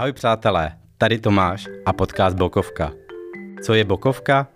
[0.00, 2.92] Ahoj přátelé, tady Tomáš a podcast Bokovka.
[3.62, 4.46] Co je Bokovka?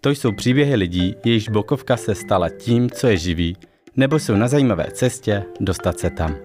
[0.00, 3.56] To jsou příběhy lidí, jejichž Bokovka se stala tím, co je živí,
[3.96, 6.36] nebo jsou na zajímavé cestě dostat se tam.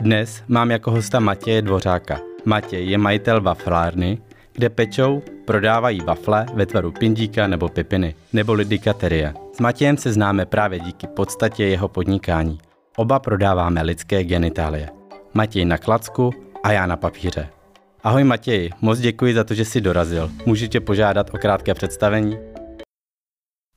[0.00, 2.20] Dnes mám jako hosta Matěje Dvořáka.
[2.44, 4.18] Matěj je majitel waflárny,
[4.52, 9.34] kde pečou, prodávají wafle ve tvaru pindíka nebo pipiny, nebo lidikaterie.
[9.56, 12.58] S Matějem se známe právě díky podstatě jeho podnikání.
[12.96, 14.88] Oba prodáváme lidské genitálie.
[15.34, 16.30] Matěj na klacku
[16.64, 17.48] a já na papíře.
[18.04, 20.30] Ahoj Matěj, moc děkuji za to, že jsi dorazil.
[20.46, 22.38] Můžu tě požádat o krátké představení?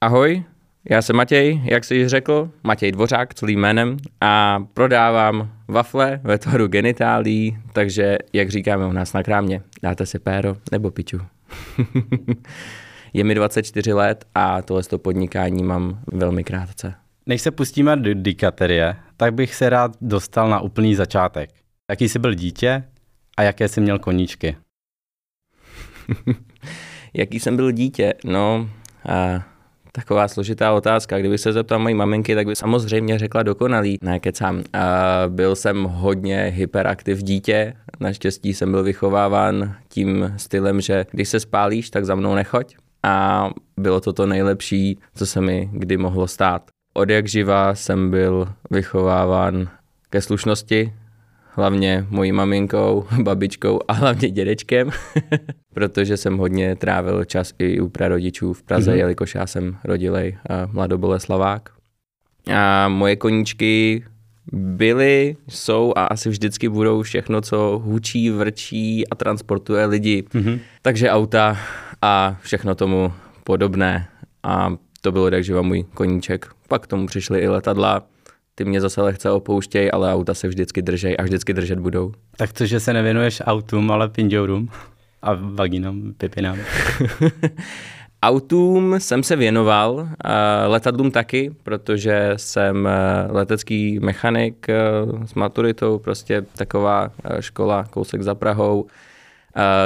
[0.01, 0.43] Ahoj,
[0.89, 6.37] já jsem Matěj, jak jsi již řekl, Matěj Dvořák celým jménem a prodávám wafle ve
[6.37, 11.19] tvaru genitálí, takže jak říkáme u nás na krámě, dáte si péro nebo piču.
[13.13, 16.93] je mi 24 let a tohle podnikání mám velmi krátce.
[17.25, 21.49] Než se pustíme do dikaterie, tak bych se rád dostal na úplný začátek.
[21.89, 22.83] Jaký jsi byl dítě
[23.37, 24.57] a jaké jsi měl koníčky?
[27.13, 28.13] Jaký jsem byl dítě?
[28.25, 28.69] No,
[29.09, 29.43] a
[29.91, 31.19] taková složitá otázka.
[31.19, 33.97] Kdyby se zeptal mojí maminky, tak by samozřejmě řekla dokonalý.
[34.01, 34.63] Ne, kecám.
[34.73, 37.73] A byl jsem hodně hyperaktiv dítě.
[37.99, 42.75] Naštěstí jsem byl vychováván tím stylem, že když se spálíš, tak za mnou nechoď.
[43.03, 43.49] A
[43.79, 46.69] bylo to to nejlepší, co se mi kdy mohlo stát.
[46.93, 49.69] Od jak živa jsem byl vychováván
[50.09, 50.93] ke slušnosti,
[51.55, 54.89] hlavně mojí maminkou, babičkou a hlavně dědečkem,
[55.73, 58.97] protože jsem hodně trávil čas i u prarodičů v Praze, mm-hmm.
[58.97, 60.37] jelikož já jsem rodilej
[60.71, 61.69] mladoboleslavák.
[62.53, 64.03] A moje koníčky
[64.53, 70.23] byly, jsou a asi vždycky budou všechno, co hučí, vrčí a transportuje lidi.
[70.33, 70.59] Mm-hmm.
[70.81, 71.57] Takže auta
[72.01, 74.07] a všechno tomu podobné.
[74.43, 76.47] A to bylo tak, že můj koníček.
[76.67, 78.03] Pak k tomu přišly i letadla,
[78.55, 82.11] ty mě zase lehce opouštějí, ale auta se vždycky držej a vždycky držet budou.
[82.37, 84.69] Tak to, že se nevěnuješ autům, ale pindourům
[85.21, 86.57] a vaginám, pipinám.
[88.23, 90.09] Autům jsem se věnoval,
[90.67, 94.75] letadlům taky, protože jsem eh, letecký mechanik eh,
[95.25, 98.85] s maturitou, prostě taková eh, škola kousek za Prahou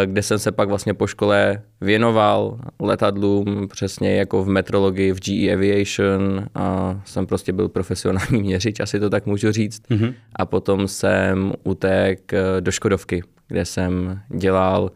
[0.06, 5.54] kde jsem se pak vlastně po škole věnoval letadlům, přesně jako v metrologii, v GE
[5.54, 9.82] Aviation a jsem prostě byl profesionální měřič, asi to tak můžu říct.
[9.90, 10.14] Mm-hmm.
[10.36, 14.92] A potom jsem utek eh, do Škodovky, kde jsem dělal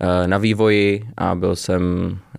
[0.00, 1.82] eh, na vývoji a byl jsem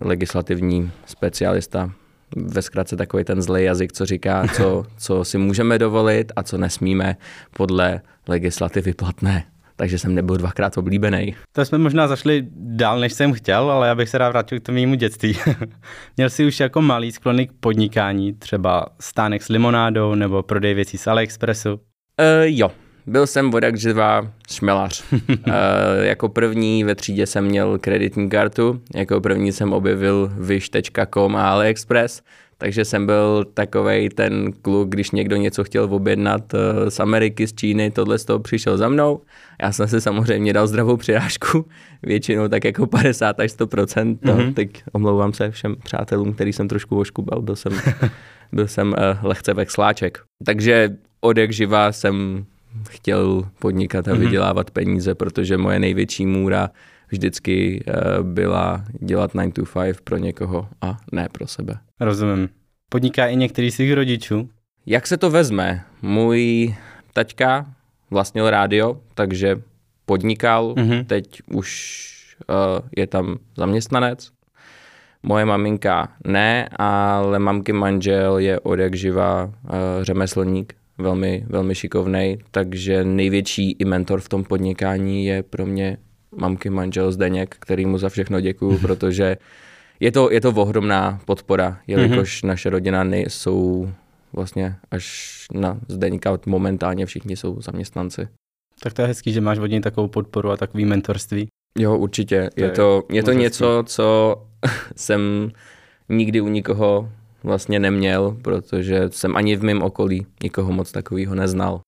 [0.00, 1.90] legislativní specialista
[2.36, 6.58] ve zkratce takový ten zlej jazyk, co říká, co, co si můžeme dovolit a co
[6.58, 7.16] nesmíme
[7.56, 9.44] podle legislativy platné
[9.78, 11.34] takže jsem nebyl dvakrát oblíbený.
[11.52, 14.62] To jsme možná zašli dál, než jsem chtěl, ale já bych se rád vrátil k
[14.62, 15.38] tomu mému dětství.
[16.16, 20.98] Měl jsi už jako malý sklony k podnikání, třeba stánek s limonádou nebo prodej věcí
[20.98, 21.74] z AliExpressu?
[21.74, 21.78] Uh,
[22.44, 22.70] jo,
[23.06, 25.04] byl jsem vodak živá šmelař.
[25.12, 25.18] uh,
[26.00, 32.22] jako první ve třídě jsem měl kreditní kartu, jako první jsem objevil wish.com a AliExpress,
[32.58, 37.52] takže jsem byl takový ten kluk, když někdo něco chtěl objednat uh, z Ameriky, z
[37.52, 39.20] Číny, tohle z toho přišel za mnou.
[39.62, 41.66] Já jsem si samozřejmě dal zdravou přirážku,
[42.02, 44.18] většinou tak jako 50 až 100 mm-hmm.
[44.22, 47.72] no, teď omlouvám se všem přátelům, který jsem trošku oškubal, byl jsem,
[48.52, 50.18] byl jsem uh, lehce vexláček.
[50.44, 52.44] Takže od jak živá jsem
[52.88, 54.18] chtěl podnikat a mm-hmm.
[54.18, 56.70] vydělávat peníze, protože moje největší můra
[57.10, 61.74] vždycky uh, byla dělat 9 to 5 pro někoho a ne pro sebe.
[62.00, 62.48] Rozumím.
[62.88, 64.48] Podniká i některý svých rodičů?
[64.86, 65.84] Jak se to vezme?
[66.02, 66.74] Můj
[67.12, 67.66] taťka
[68.10, 69.60] vlastnil rádio, takže
[70.06, 71.04] podnikal, mm-hmm.
[71.04, 71.68] teď už
[72.48, 74.30] uh, je tam zaměstnanec.
[75.22, 79.50] Moje maminka ne, ale mamky manžel je od jak živa uh,
[80.02, 85.96] řemeslník, velmi, velmi šikovnej, takže největší i mentor v tom podnikání je pro mě
[86.36, 89.36] mamky manžel Zdeněk, který mu za všechno děkuju, protože
[90.00, 92.48] je to, je to ohromná podpora, jelikož mm-hmm.
[92.48, 93.90] naše rodina nejsou
[94.32, 98.28] vlastně až na Zdeňka momentálně všichni jsou zaměstnanci.
[98.82, 101.48] Tak to je hezký, že máš od něj takovou podporu a takový mentorství.
[101.78, 102.50] Jo, určitě.
[102.54, 104.36] To je, je to, je to něco, co
[104.96, 105.52] jsem
[106.08, 107.10] nikdy u nikoho
[107.44, 111.80] vlastně neměl, protože jsem ani v mém okolí nikoho moc takového neznal.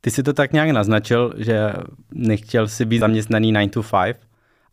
[0.00, 1.72] Ty si to tak nějak naznačil, že
[2.12, 4.16] nechtěl si být zaměstnaný 9 to 5,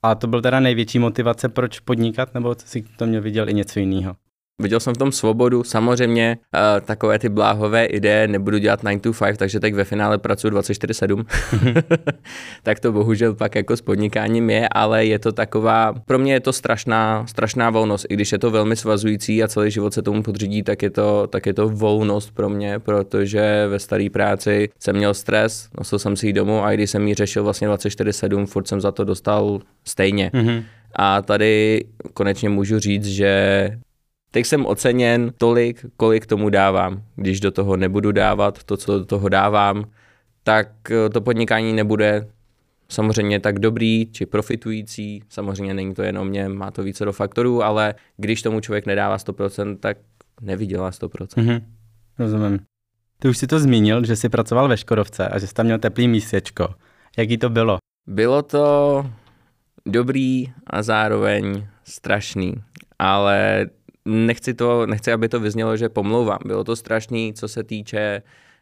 [0.03, 3.79] a to byl teda největší motivace, proč podnikat, nebo si to měl viděl i něco
[3.79, 4.15] jiného?
[4.61, 9.13] Viděl jsem v tom svobodu, samozřejmě uh, takové ty bláhové ideje, nebudu dělat 9 to
[9.13, 11.25] 5, takže teď ve finále pracuji 24-7.
[12.63, 16.39] tak to bohužel pak jako s podnikáním je, ale je to taková, pro mě je
[16.39, 20.23] to strašná, strašná volnost, i když je to velmi svazující a celý život se tomu
[20.23, 24.95] podřídí, tak je to, tak je to volnost pro mě, protože ve staré práci jsem
[24.95, 28.67] měl stres, nosil jsem si ji domů a když jsem ji řešil vlastně 24-7, furt
[28.67, 30.31] jsem za to dostal stejně.
[30.33, 30.63] Mm-hmm.
[30.95, 33.71] A tady konečně můžu říct, že
[34.37, 37.03] Teď jsem oceněn tolik, kolik tomu dávám.
[37.15, 39.85] Když do toho nebudu dávat to, co do toho dávám,
[40.43, 42.27] tak eh, to podnikání nebude
[42.89, 45.23] samozřejmě tak dobrý či profitující.
[45.29, 49.17] Samozřejmě není to jenom mě, má to více do faktorů, ale když tomu člověk nedává
[49.17, 49.97] 100%, tak
[50.41, 51.09] nevydělá 100%.
[51.09, 51.61] Mm-hmm.
[52.19, 52.59] Rozumím.
[53.19, 55.79] Ty už si to zmínil, že jsi pracoval ve Škodovce a že jsi tam měl
[55.79, 56.67] teplý místečko.
[57.17, 57.77] Jaký to bylo?
[58.07, 59.05] Bylo to
[59.85, 62.53] dobrý a zároveň strašný,
[62.99, 63.65] ale
[64.07, 66.39] nechci, to, nechci, aby to vyznělo, že pomlouvám.
[66.45, 68.21] Bylo to strašný, co se týče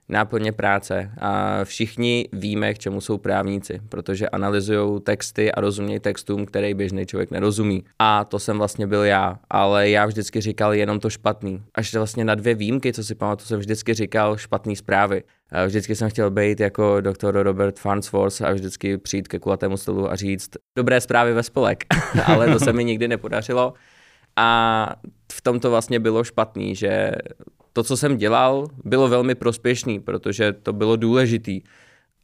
[0.09, 1.11] náplně práce.
[1.17, 7.05] A všichni víme, k čemu jsou právníci, protože analyzují texty a rozumějí textům, který běžný
[7.05, 7.83] člověk nerozumí.
[7.99, 11.63] A to jsem vlastně byl já, ale já vždycky říkal jenom to špatný.
[11.75, 15.23] Až vlastně na dvě výjimky, co si pamatuju, jsem vždycky říkal špatný zprávy.
[15.65, 20.15] Vždycky jsem chtěl být jako doktor Robert Farnsworth a vždycky přijít ke kulatému stolu a
[20.15, 21.83] říct dobré zprávy ve spolek,
[22.25, 23.73] ale to se mi nikdy nepodařilo.
[24.35, 24.89] A
[25.31, 27.11] v tom to vlastně bylo špatný, že
[27.73, 31.61] to, co jsem dělal, bylo velmi prospěšný, protože to bylo důležitý.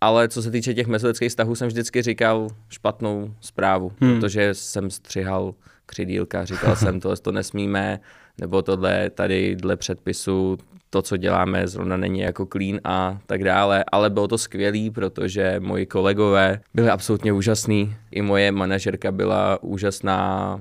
[0.02, 4.14] Ale co se týče těch mezilidských vztahů, jsem vždycky říkal špatnou zprávu, hmm.
[4.14, 5.54] protože jsem střihal
[5.86, 8.00] křidílka, říkal jsem, tohle to nesmíme,
[8.38, 10.58] nebo tohle tady dle předpisu,
[10.90, 15.56] to, co děláme, zrovna není jako clean a tak dále, ale bylo to skvělý, protože
[15.60, 20.60] moji kolegové byli absolutně úžasní, i moje manažerka byla úžasná,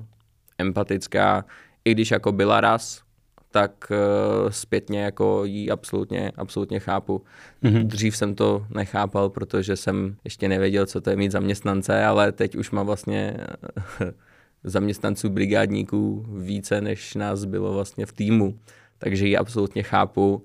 [0.61, 1.45] empatická,
[1.85, 3.03] i když jako byla raz,
[3.51, 7.23] tak uh, zpětně jako jí absolutně, absolutně chápu.
[7.63, 7.87] Mm-hmm.
[7.87, 12.57] Dřív jsem to nechápal, protože jsem ještě nevěděl, co to je mít zaměstnance, ale teď
[12.57, 13.37] už má vlastně
[14.65, 18.59] zaměstnanců, brigádníků více, než nás bylo vlastně v týmu.
[18.99, 20.43] Takže ji absolutně chápu.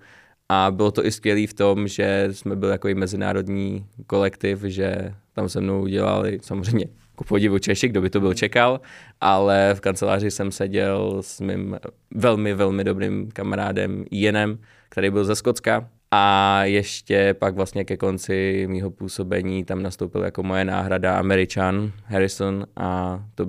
[0.50, 5.14] A bylo to i skvělé v tom, že jsme byli jako i mezinárodní kolektiv, že
[5.34, 6.86] tam se mnou udělali samozřejmě
[7.16, 8.82] ku podivu Češi, kdo by to byl čekal,
[9.22, 11.78] ale v kanceláři jsem seděl s mým
[12.16, 14.58] velmi, velmi dobrým kamarádem Jenem,
[14.90, 20.44] který byl ze Skocka a ještě pak vlastně ke konci mýho působení tam nastoupil jako
[20.44, 23.46] moje náhrada Američan Harrison a to,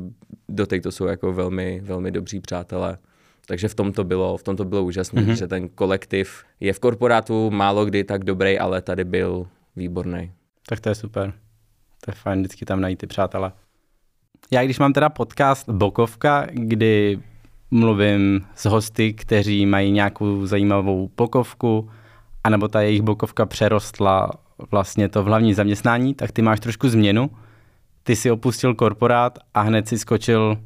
[0.48, 2.98] do teď to jsou jako velmi, velmi dobří přátelé.
[3.46, 5.32] Takže v tom to bylo, v tom to bylo úžasné, mm-hmm.
[5.32, 9.46] že ten kolektiv je v korporátu málo kdy tak dobrý, ale tady byl
[9.76, 10.32] výborný.
[10.68, 11.32] Tak to je super.
[12.06, 13.52] To je fajn vždycky tam najít ty přátelé.
[14.50, 17.18] Já když mám teda podcast Bokovka, kdy
[17.70, 21.90] mluvím s hosty, kteří mají nějakou zajímavou bokovku,
[22.44, 24.30] anebo ta jejich bokovka přerostla
[24.70, 27.30] vlastně to v hlavní zaměstnání, tak ty máš trošku změnu.
[28.02, 30.58] Ty si opustil korporát a hned si skočil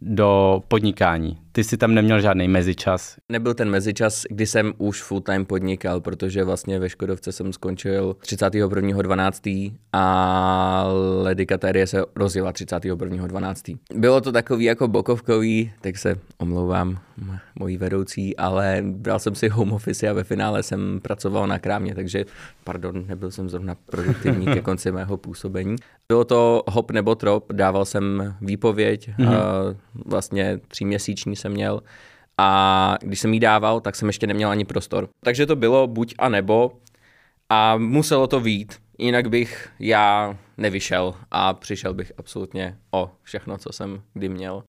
[0.00, 1.38] do podnikání.
[1.52, 3.16] Ty jsi tam neměl žádný mezičas.
[3.28, 8.16] Nebyl ten mezičas, kdy jsem už full time podnikal, protože vlastně ve Škodovce jsem skončil
[8.22, 9.72] 31.12.
[9.92, 10.84] a
[11.22, 13.78] Ledikaterie se rozjela 31.12.
[13.94, 16.98] Bylo to takový jako bokovkový, tak se omlouvám
[17.58, 21.94] mojí vedoucí, ale bral jsem si home office a ve finále jsem pracoval na krámě,
[21.94, 22.24] takže
[22.64, 25.76] pardon, nebyl jsem zrovna produktivní ke konci mého působení.
[26.08, 29.28] Bylo to hop nebo trop, dával jsem výpověď, mm-hmm.
[29.28, 31.82] a vlastně tříměsíční jsem měl
[32.38, 35.08] a když jsem jí dával, tak jsem ještě neměl ani prostor.
[35.20, 36.72] Takže to bylo buď a nebo
[37.48, 43.72] a muselo to vít, jinak bych já nevyšel a přišel bych absolutně o všechno, co
[43.72, 44.62] jsem kdy měl.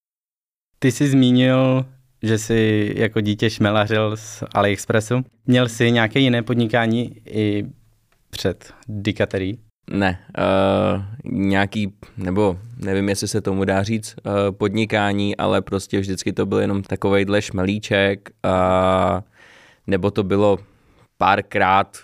[0.80, 1.86] Ty jsi zmínil,
[2.24, 5.22] že jsi jako dítě šmelařil z AliExpressu.
[5.46, 7.66] Měl jsi nějaké jiné podnikání i
[8.30, 9.60] před Dikaterí?
[9.92, 16.34] Ne, uh, nějaký, nebo nevím, jestli se tomu dá říct, uh, podnikání, ale prostě vždycky
[16.34, 19.20] to byl jenom takovejhle šmelíček, uh,
[19.88, 20.58] nebo to bylo
[21.18, 21.98] párkrát,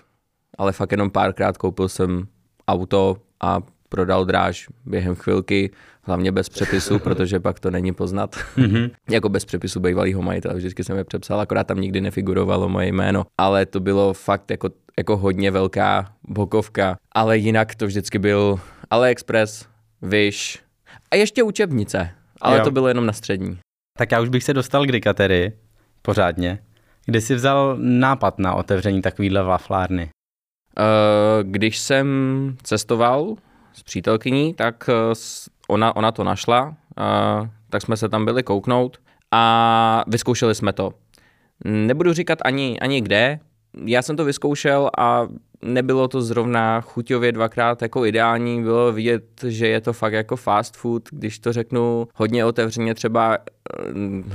[0.58, 2.28] ale fakt jenom párkrát koupil jsem
[2.68, 8.36] auto a prodal dráž během chvilky, hlavně bez přepisu, protože pak to není poznat.
[8.36, 8.92] Mm-hmm.
[9.10, 13.26] jako bez přepisu bývalého majitele, vždycky jsem je přepsal, akorát tam nikdy nefigurovalo moje jméno,
[13.38, 19.68] ale to bylo fakt jako jako hodně velká bokovka, ale jinak to vždycky byl AliExpress,
[20.02, 20.60] Wish
[21.12, 22.10] a ještě učebnice,
[22.42, 22.64] ale jo.
[22.64, 23.58] to bylo jenom na střední.
[23.98, 25.54] Tak já už bych se dostal k dikatery
[26.02, 26.60] pořádně.
[27.06, 30.10] Kde jsi vzal nápad na otevření takovýhle waflárny?
[30.78, 32.08] Uh, když jsem
[32.64, 33.36] cestoval
[33.76, 35.14] s přítelkyní, tak uh,
[35.68, 38.98] ona, ona to našla, uh, tak jsme se tam byli kouknout
[39.32, 40.94] a vyzkoušeli jsme to.
[41.66, 43.40] Nebudu říkat ani, ani kde,
[43.86, 45.28] já jsem to vyzkoušel a
[45.62, 50.78] nebylo to zrovna chuťově dvakrát jako ideální, bylo vidět, že je to fakt jako fast
[50.78, 53.44] food, když to řeknu hodně otevřeně, třeba eh,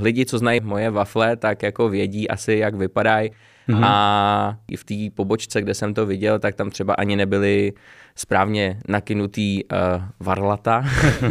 [0.01, 3.31] lidi, co znají moje wafle, tak jako vědí asi, jak vypadají.
[3.71, 3.85] Mm-hmm.
[3.85, 7.73] A i v té pobočce, kde jsem to viděl, tak tam třeba ani nebyly
[8.15, 9.79] správně nakynutý uh,
[10.21, 10.85] varlata.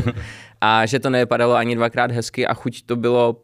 [0.62, 3.36] a že to nevypadalo ani dvakrát hezky a chuť to bylo,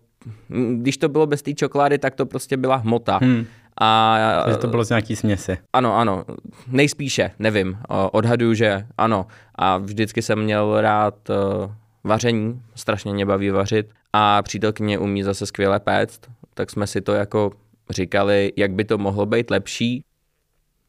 [0.76, 3.20] když to bylo bez té čokolády, tak to prostě byla hmota.
[3.22, 3.46] Hmm.
[3.82, 4.18] A,
[4.50, 5.58] že to bylo z nějaký směsi.
[5.74, 6.24] Ano, ano,
[6.68, 7.78] nejspíše, nevím,
[8.12, 9.26] odhaduju, že ano.
[9.56, 11.36] A vždycky jsem měl rád uh,
[12.04, 17.14] vaření, strašně mě baví vařit a přítelkyně umí zase skvěle péct, tak jsme si to
[17.14, 17.52] jako
[17.90, 20.04] říkali, jak by to mohlo být lepší.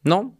[0.05, 0.31] No,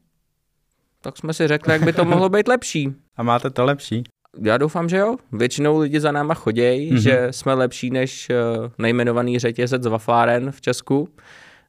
[1.01, 2.93] tak jsme si řekli, jak by to mohlo být lepší.
[3.17, 4.03] A máte to lepší?
[4.43, 5.15] Já doufám, že jo.
[5.31, 6.97] Většinou lidi za náma chodějí, mm-hmm.
[6.97, 11.09] že jsme lepší než uh, nejmenovaný řetězec Wafláren v Česku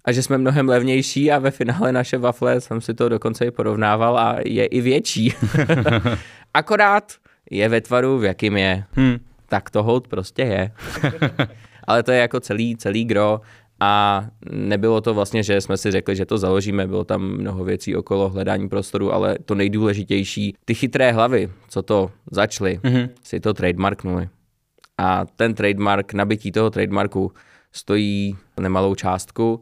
[0.04, 3.50] a že jsme mnohem levnější a ve finále naše wafle, jsem si to dokonce i
[3.50, 5.34] porovnával a je i větší.
[6.54, 7.12] Akorát
[7.50, 8.84] je ve tvaru, v jakým je.
[8.92, 9.18] Hmm.
[9.48, 10.72] Tak to hold prostě je.
[11.84, 13.40] Ale to je jako celý, celý gro
[13.80, 17.96] a nebylo to vlastně, že jsme si řekli, že to založíme, bylo tam mnoho věcí
[17.96, 23.08] okolo hledání prostoru, ale to nejdůležitější, ty chytré hlavy, co to začaly, mm-hmm.
[23.22, 24.28] si to trademarknuli.
[24.98, 27.32] A ten trademark, nabití toho trademarku
[27.72, 29.60] stojí nemalou částku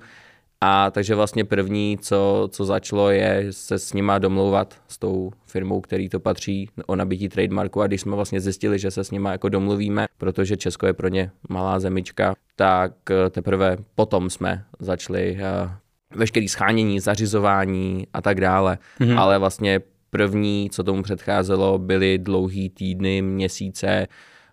[0.69, 5.81] a takže vlastně první, co, co začalo, je se s nima domlouvat s tou firmou,
[5.81, 9.33] který to patří o nabití trademarku a když jsme vlastně zjistili, že se s nima
[9.33, 15.39] jako domluvíme, protože Česko je pro ně malá zemička, tak eh, teprve potom jsme začali
[15.65, 15.71] uh,
[16.19, 18.79] veškerý schánění, zařizování a tak dále.
[19.01, 19.19] Mm-hmm.
[19.19, 19.81] Ale vlastně
[20.11, 24.07] první, co tomu předcházelo, byly dlouhý týdny, měsíce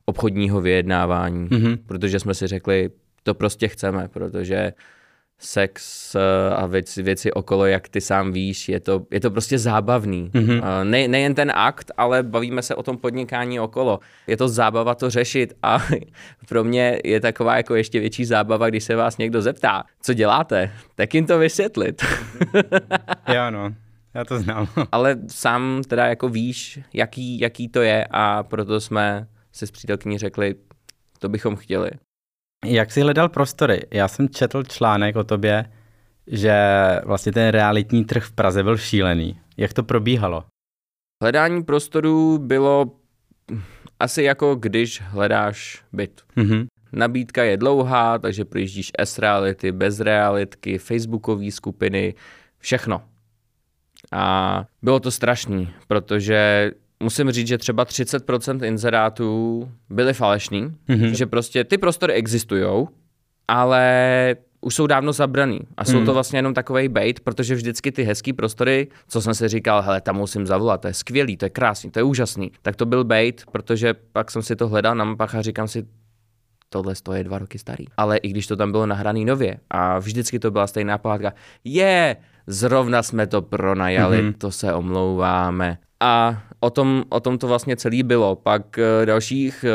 [0.05, 1.77] obchodního vyjednávání, mm-hmm.
[1.85, 2.89] protože jsme si řekli,
[3.23, 4.73] to prostě chceme, protože
[5.45, 6.19] sex eh,
[6.55, 10.29] a věci, věci okolo, jak ty sám víš, je to, je to prostě zábavný.
[10.33, 10.83] Mm-hmm.
[10.83, 13.99] Ne, nejen ten akt, ale bavíme se o tom podnikání okolo.
[14.27, 15.85] Je to zábava to řešit a
[16.47, 20.71] pro mě je taková jako ještě větší zábava, když se vás někdo zeptá, co děláte,
[20.95, 22.05] tak jim to vysvětlit.
[23.33, 23.73] jo, no.
[24.13, 24.67] Já to znám.
[24.91, 30.17] ale sám teda jako víš, jaký, jaký to je a proto jsme si s přítelkyní
[30.17, 30.55] řekli,
[31.19, 31.91] to bychom chtěli.
[32.63, 33.81] Jak jsi hledal prostory?
[33.91, 35.65] Já jsem četl článek o tobě,
[36.27, 36.55] že
[37.05, 39.39] vlastně ten realitní trh v Praze byl šílený.
[39.57, 40.43] Jak to probíhalo?
[41.23, 42.91] Hledání prostorů bylo
[43.99, 46.21] asi jako když hledáš byt.
[46.37, 46.65] Mm-hmm.
[46.91, 52.13] Nabídka je dlouhá, takže projíždíš S-reality, bez realitky, facebookové skupiny,
[52.57, 53.01] všechno.
[54.11, 61.11] A bylo to strašný, protože musím říct, že třeba 30% inzerátů byly falešný, mm-hmm.
[61.11, 62.85] že prostě ty prostory existují,
[63.47, 65.59] ale už jsou dávno zabraný.
[65.77, 66.05] A jsou mm.
[66.05, 70.01] to vlastně jenom takový bait, protože vždycky ty hezký prostory, co jsem si říkal, hele,
[70.01, 72.51] tam musím zavolat, to je skvělý, to je krásný, to je úžasný.
[72.61, 75.85] Tak to byl bait, protože pak jsem si to hledal na mapách a říkám si,
[76.69, 77.85] tohle je dva roky starý.
[77.97, 81.33] Ale i když to tam bylo nahraný nově a vždycky to byla stejná pohádka,
[81.63, 82.15] je,
[82.47, 84.33] zrovna jsme to pronajali, mm-hmm.
[84.37, 85.77] to se omlouváme.
[85.99, 88.35] A o tom, o tom to vlastně celý bylo.
[88.35, 89.65] Pak eh, dalších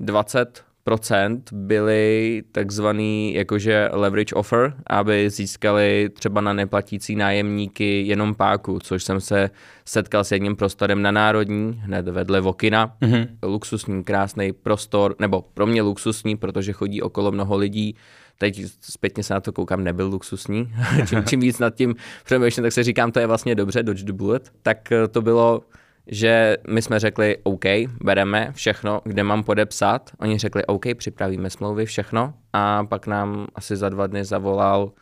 [0.00, 8.34] 20 eh, procent byly takzvaný jakože leverage offer, aby získali třeba na neplatící nájemníky jenom
[8.34, 9.50] páku, což jsem se
[9.84, 12.96] setkal s jedním prostorem na Národní, hned vedle Vokina.
[13.02, 13.28] Mm-hmm.
[13.42, 17.96] Luxusní, krásný prostor, nebo pro mě luxusní, protože chodí okolo mnoho lidí.
[18.38, 20.74] Teď zpětně se na to koukám, nebyl luxusní.
[21.08, 24.12] čím, čím víc nad tím přemýšlím, tak se říkám, to je vlastně dobře, Dodge the
[24.12, 24.52] Bullet.
[24.62, 25.62] Tak eh, to bylo
[26.06, 27.64] že my jsme řekli OK,
[28.02, 30.10] bereme všechno, kde mám podepsat.
[30.18, 32.34] Oni řekli OK, připravíme smlouvy, všechno.
[32.52, 34.92] A pak nám asi za dva dny zavolal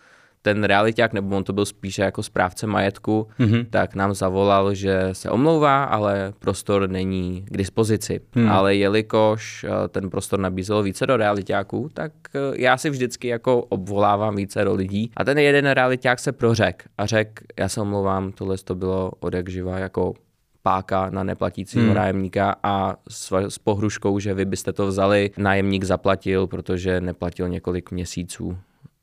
[0.43, 3.67] ten realiták, nebo on to byl spíše jako správce majetku, mm-hmm.
[3.71, 8.21] tak nám zavolal, že se omlouvá, ale prostor není k dispozici.
[8.35, 8.49] Mm.
[8.49, 13.63] Ale jelikož eh, ten prostor nabízel více do realitáků, tak eh, já si vždycky jako
[13.63, 15.11] obvolávám více do lidí.
[15.17, 19.35] A ten jeden realiták se prořek a řekl, já se omlouvám, tohle to bylo od
[19.35, 20.15] jak živa jako
[20.63, 21.95] páka na neplatícího hmm.
[21.95, 27.91] nájemníka a s, s pohruškou, že vy byste to vzali, nájemník zaplatil, protože neplatil několik
[27.91, 28.59] měsíců.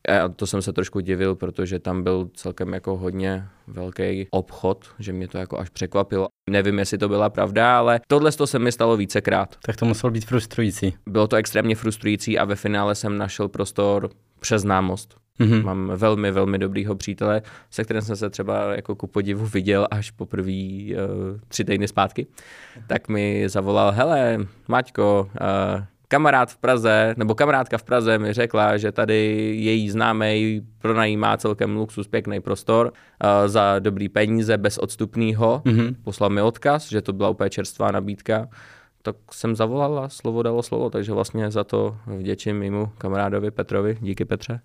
[0.10, 5.14] A to jsem se trošku divil, protože tam byl celkem jako hodně velký obchod, že
[5.14, 6.28] mě to jako až překvapilo.
[6.50, 9.56] Nevím, jestli to byla pravda, ale tohle to se mi stalo vícekrát.
[9.66, 10.94] Tak to muselo být frustrující.
[11.08, 15.16] Bylo to extrémně frustrující a ve finále jsem našel prostor přes známost.
[15.40, 15.64] Mm-hmm.
[15.64, 17.42] Mám velmi, velmi dobrýho přítele,
[17.72, 22.28] se kterým jsem se třeba jako ku podivu viděl až poprvé uh, tři týdny zpátky.
[22.88, 28.78] Tak mi zavolal, hele, Maťko, uh, kamarád v Praze, nebo kamarádka v Praze mi řekla,
[28.78, 29.16] že tady
[29.60, 35.62] její známý pronajímá celkem luxus, pěkný prostor uh, za dobrý peníze, bez odstupného.
[35.66, 35.96] Mm-hmm.
[36.04, 38.48] Poslal mi odkaz, že to byla úplně čerstvá nabídka.
[39.02, 43.98] Tak jsem zavolal a slovo dalo slovo, takže vlastně za to vděčím mému kamarádovi Petrovi.
[44.02, 44.62] Díky Petře.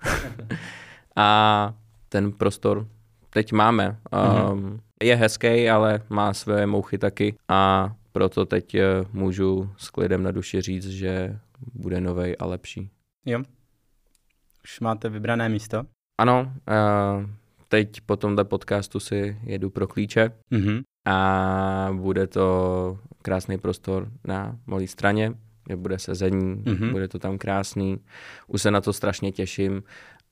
[1.16, 1.74] a
[2.08, 2.86] ten prostor
[3.30, 3.88] teď máme.
[3.88, 4.80] Um, mm-hmm.
[5.02, 10.30] Je hezký, ale má své mouchy taky a proto teď eh, můžu s klidem na
[10.30, 11.38] duši říct, že
[11.74, 12.90] bude novej a lepší.
[13.26, 13.42] Jo.
[14.64, 15.82] Už máte vybrané místo?
[16.20, 17.30] Ano, uh,
[17.68, 20.82] teď po tomhle podcastu si jedu pro klíče mm-hmm.
[21.04, 25.32] A bude to krásný prostor na malé straně,
[25.64, 26.90] kde bude sezení, mm-hmm.
[26.90, 27.98] bude to tam krásný.
[28.46, 29.82] Už se na to strašně těším,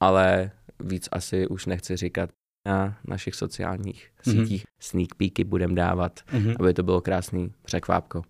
[0.01, 0.51] ale
[0.81, 2.31] víc asi už nechci říkat,
[2.67, 4.31] na našich sociálních mm-hmm.
[4.33, 6.57] sítích sneak peeky budeme dávat, mm-hmm.
[6.61, 8.23] aby to bylo krásný překvápko.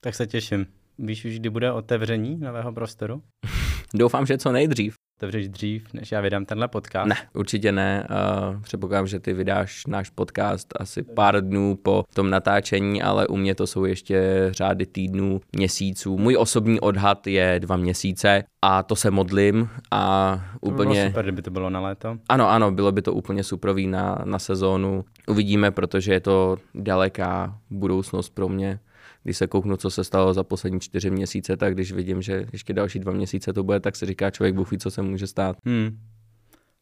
[0.00, 0.66] Tak se těším.
[0.98, 3.22] Víš už, kdy bude otevření nového prostoru?
[3.94, 7.08] Doufám, že co nejdřív otevřeš dřív, než já vydám tenhle podcast?
[7.08, 8.06] Ne, určitě ne.
[8.10, 13.36] Uh, předpokládám, že ty vydáš náš podcast asi pár dnů po tom natáčení, ale u
[13.36, 16.18] mě to jsou ještě řády týdnů, měsíců.
[16.18, 20.88] Můj osobní odhad je dva měsíce a to se modlím a to úplně...
[20.88, 22.16] By bylo super, kdyby to bylo na léto.
[22.28, 25.04] Ano, ano, bylo by to úplně superový na, na sezónu.
[25.26, 28.78] Uvidíme, protože je to daleká budoucnost pro mě
[29.26, 32.72] když se kouknu, co se stalo za poslední čtyři měsíce, tak když vidím, že ještě
[32.72, 35.56] další dva měsíce to bude, tak se říká člověk, Bůh ví, co se může stát.
[35.64, 35.98] Hmm.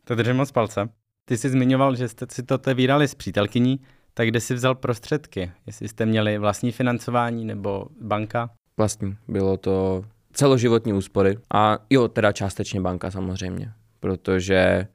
[0.05, 0.89] To držím moc palce.
[1.25, 3.81] Ty jsi zmiňoval, že jste si to otevírali s přítelkyní,
[4.15, 5.53] tak kde jsi vzal prostředky?
[5.67, 8.51] Jestli jste měli vlastní financování nebo banka?
[8.77, 9.17] Vlastní.
[9.29, 14.87] Bylo to celoživotní úspory a jo, teda částečně banka samozřejmě, protože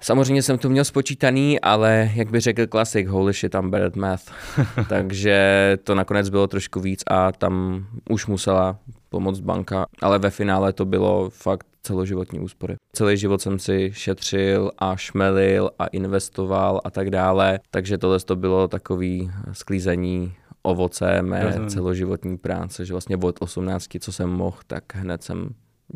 [0.00, 3.96] Samozřejmě jsem to měl spočítaný, ale jak by řekl klasik, holy shit, I'm bad at
[3.96, 4.32] math.
[4.88, 10.72] Takže to nakonec bylo trošku víc a tam už musela pomoct banka, ale ve finále
[10.72, 12.76] to bylo fakt celoživotní úspory.
[12.92, 18.36] Celý život jsem si šetřil a šmelil a investoval a tak dále, takže tohle to
[18.36, 21.68] bylo takový sklízení ovoce mé Rozumím.
[21.68, 25.48] celoživotní práce, že vlastně od 18, co jsem mohl, tak hned jsem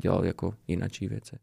[0.02, 1.36] dělal jako jinačí věci.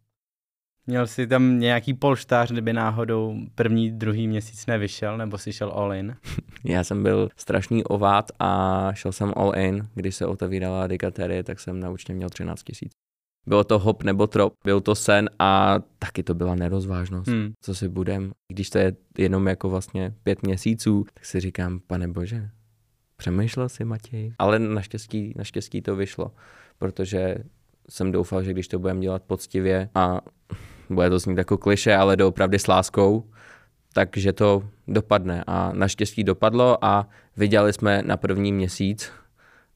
[0.89, 5.93] Měl jsi tam nějaký polštář, kdyby náhodou první, druhý měsíc nevyšel, nebo jsi šel all
[5.93, 6.15] in?
[6.63, 9.87] Já jsem byl strašný ovát a šel jsem all in.
[9.95, 12.91] Když se otevírala dikaterie, tak jsem na účtě měl 13 tisíc.
[13.47, 17.27] Bylo to hop nebo trop, byl to sen a taky to byla nerozvážnost.
[17.27, 17.51] Hmm.
[17.61, 18.31] Co si budem?
[18.53, 22.49] Když to je jenom jako vlastně pět měsíců, tak si říkám, pane bože,
[23.17, 24.33] přemýšlel si Matěj?
[24.39, 26.31] Ale naštěstí, naštěstí to vyšlo,
[26.77, 27.37] protože
[27.89, 30.21] jsem doufal, že když to budeme dělat poctivě a
[30.89, 33.23] bude to znít jako kliše, ale doopravdy s láskou,
[33.93, 35.43] takže to dopadne.
[35.47, 39.11] A naštěstí dopadlo a viděli jsme na první měsíc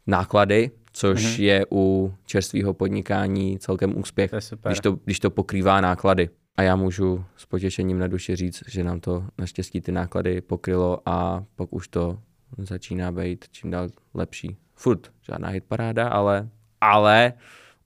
[0.07, 1.41] náklady, což mm-hmm.
[1.41, 6.29] je u čerstvého podnikání celkem úspěch, to když, to, když to pokrývá náklady.
[6.57, 10.99] A já můžu s potěšením na duši říct, že nám to naštěstí ty náklady pokrylo
[11.05, 12.19] a pak už to
[12.57, 14.57] začíná být čím dál lepší.
[14.75, 16.49] Furt žádná hitparáda, ale,
[16.81, 17.33] ale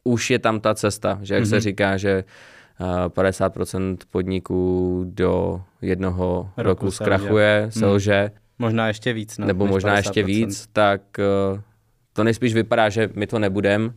[0.04, 1.50] už je tam ta cesta, že jak mm-hmm.
[1.50, 1.62] se mhm.
[1.62, 2.24] říká, že
[2.80, 8.20] 50% podniků do jednoho roku, roku zkrachuje, selže.
[8.20, 8.30] Hmm.
[8.60, 9.38] Možná ještě víc.
[9.38, 9.98] No, nebo možná 50%.
[9.98, 11.62] ještě víc, tak eh,
[12.14, 13.94] to nejspíš vypadá, že my to nebudem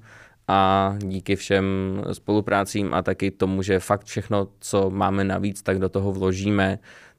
[0.49, 1.65] a díky všem
[2.13, 6.79] spoluprácím a taky tomu, že fakt všechno, co máme navíc, tak do toho vložíme,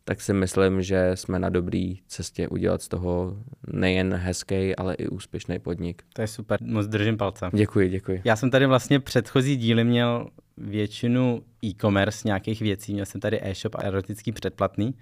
[0.09, 5.07] tak si myslím, že jsme na dobré cestě udělat z toho nejen hezký, ale i
[5.07, 6.03] úspěšný podnik.
[6.13, 7.49] To je super, moc držím palce.
[7.53, 8.21] Děkuji, děkuji.
[8.23, 13.75] Já jsem tady vlastně předchozí díly měl většinu e-commerce nějakých věcí, měl jsem tady e-shop
[13.75, 14.95] a erotický předplatný,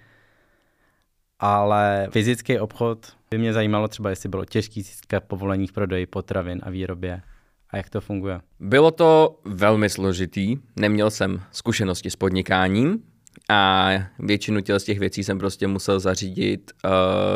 [1.39, 6.59] ale fyzický obchod by mě zajímalo třeba, jestli bylo těžké získat povolení k prodeji potravin
[6.63, 7.21] a výrobě
[7.69, 8.39] a jak to funguje.
[8.59, 13.03] Bylo to velmi složitý, neměl jsem zkušenosti s podnikáním,
[13.49, 16.91] a většinu těch, těch věcí jsem prostě musel zařídit uh,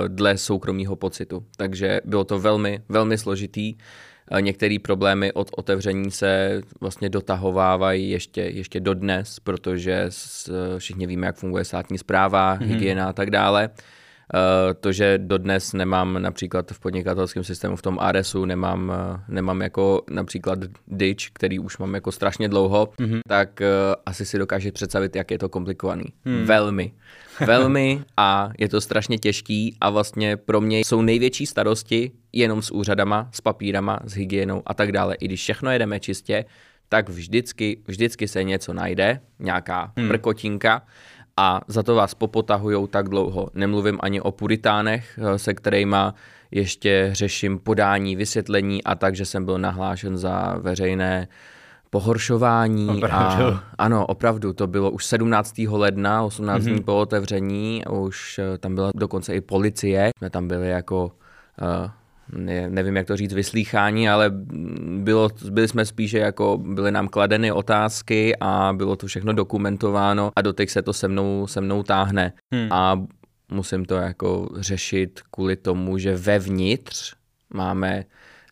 [0.08, 1.46] dle soukromého pocitu.
[1.58, 3.76] Takže bylo to velmi, velmi složitý.
[4.40, 10.10] Některé problémy od otevření se vlastně dotahovávají ještě, ještě dodnes, protože
[10.78, 12.66] všichni víme, jak funguje státní zpráva, mm-hmm.
[12.66, 13.70] hygiena a tak dále.
[13.70, 13.76] Uh,
[14.80, 20.02] to, že dodnes nemám například v podnikatelském systému v tom ARSu, nemám, uh, nemám jako
[20.10, 23.20] například Ditch, který už mám jako strašně dlouho, mm-hmm.
[23.28, 23.68] tak uh,
[24.06, 26.06] asi si dokáže představit, jak je to komplikovaný.
[26.26, 26.44] Mm.
[26.44, 26.94] Velmi.
[27.46, 32.72] Velmi a je to strašně těžký a vlastně pro mě jsou největší starosti jenom s
[32.72, 35.16] úřadama, s papírama, s hygienou a tak dále.
[35.16, 36.46] I když všechno jedeme čistě,
[36.90, 40.08] tak vždycky, vždycky se něco najde, nějaká hmm.
[40.08, 40.82] prkotinka
[41.42, 43.50] a za to vás popotahujou tak dlouho.
[43.54, 45.98] Nemluvím ani o puritánech, eh, se kterými
[46.52, 51.28] ještě řeším podání, vysvětlení a tak, že jsem byl nahlášen za veřejné
[51.90, 52.90] pohoršování.
[52.90, 53.46] Opravdu?
[53.46, 55.68] A, ano, opravdu, to bylo už 17.
[55.68, 56.72] ledna, 18 mm-hmm.
[56.72, 61.90] dní po otevření, už eh, tam byla dokonce i policie, jsme tam byli jako uh,
[62.70, 64.30] nevím, jak to říct, vyslýchání, ale
[64.98, 70.42] bylo, byli jsme spíše jako, byly nám kladeny otázky a bylo to všechno dokumentováno a
[70.42, 72.34] doteď se to se mnou, se mnou táhne.
[72.54, 72.68] Hmm.
[72.72, 73.04] A
[73.52, 77.16] musím to jako řešit kvůli tomu, že vevnitř
[77.54, 78.04] máme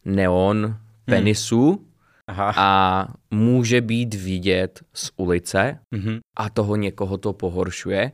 [0.06, 0.76] neon hmm.
[1.06, 1.89] penisu hmm.
[2.28, 2.54] Aha.
[2.58, 6.20] a může být vidět z ulice mm-hmm.
[6.38, 8.12] a toho někoho to pohoršuje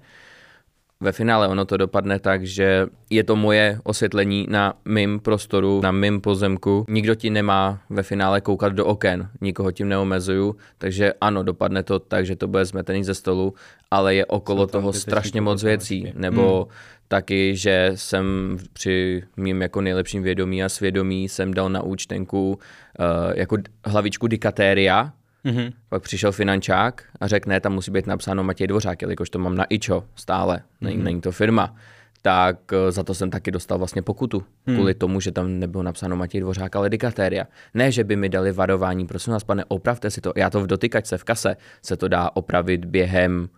[1.01, 5.91] ve finále ono to dopadne tak, že je to moje osvětlení na mým prostoru, na
[5.91, 6.85] mým pozemku.
[6.89, 11.99] Nikdo ti nemá ve finále koukat do oken, nikoho tím neomezuju, takže ano, dopadne to
[11.99, 13.53] tak, že to bude zmetený ze stolu,
[13.91, 16.13] ale je okolo toho strašně moc věcí.
[16.15, 16.75] Nebo hmm.
[17.07, 22.59] taky, že jsem při mým jako nejlepším vědomí a svědomí jsem dal na účtenku
[22.99, 23.05] uh,
[23.35, 25.13] jako hlavičku dikatéria,
[25.45, 25.73] Mm-hmm.
[25.89, 29.55] Pak přišel finančák a řekl, ne, tam musí být napsáno Matěj Dvořák, jelikož to mám
[29.55, 31.03] na IČO stále, není, mm-hmm.
[31.03, 31.75] není to firma.
[32.21, 34.43] Tak eh, za to jsem taky dostal vlastně pokutu.
[34.67, 34.75] Hmm.
[34.75, 37.45] Kvůli tomu, že tam nebylo napsáno Matěj Dvořák, ale dikatéria.
[37.73, 40.33] Ne, že by mi dali varování, prosím vás, pane, opravte si to.
[40.35, 43.49] Já to v dotykačce v kase se to dá opravit během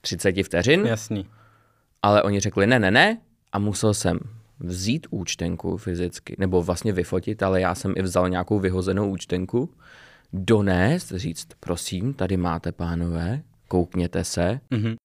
[0.00, 0.86] 30 vteřin.
[0.86, 1.26] Jasný.
[2.02, 3.18] Ale oni řekli, ne, ne, ne.
[3.52, 4.18] A musel jsem
[4.60, 9.70] vzít účtenku fyzicky, nebo vlastně vyfotit, ale já jsem i vzal nějakou vyhozenou účtenku
[10.32, 14.60] donést, říct, prosím, tady máte pánové, koukněte se.
[14.70, 14.96] Mm-hmm.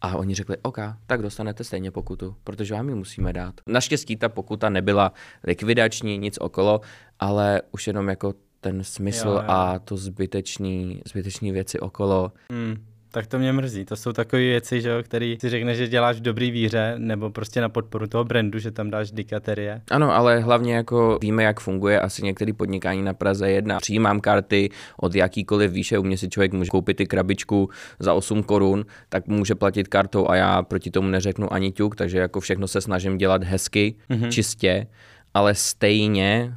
[0.00, 3.54] A oni řekli, OK, tak dostanete stejně pokutu, protože vám ji musíme dát.
[3.68, 5.12] Naštěstí ta pokuta nebyla
[5.44, 6.80] likvidační, nic okolo,
[7.18, 9.42] ale už jenom jako ten smysl jo, jo.
[9.46, 12.32] a to zbytečný, zbytečný věci okolo.
[12.52, 13.84] Mm tak to mě mrzí.
[13.84, 17.60] To jsou takové věci, že které si řekne, že děláš v dobrý víře, nebo prostě
[17.60, 19.82] na podporu toho brandu, že tam dáš dikaterie.
[19.90, 23.78] Ano, ale hlavně jako víme, jak funguje asi některé podnikání na Praze 1.
[23.80, 28.42] Přijímám karty od jakýkoliv výše, u mě si člověk může koupit ty krabičku za 8
[28.42, 32.68] korun, tak může platit kartou a já proti tomu neřeknu ani ťuk, takže jako všechno
[32.68, 34.28] se snažím dělat hezky, mm-hmm.
[34.28, 34.86] čistě,
[35.34, 36.56] ale stejně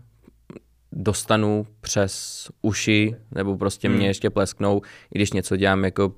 [0.92, 4.08] dostanu přes uši, nebo prostě mě hmm.
[4.08, 4.82] ještě plesknou,
[5.16, 6.14] i když něco dělám jako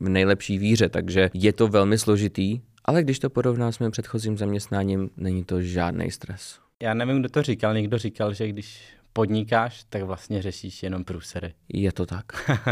[0.00, 4.38] v nejlepší víře, takže je to velmi složitý, ale když to porovnám s mým předchozím
[4.38, 6.58] zaměstnáním, není to žádný stres.
[6.82, 11.54] Já nevím, kdo to říkal, někdo říkal, že když podnikáš, tak vlastně řešíš jenom průsery.
[11.68, 12.24] Je to tak.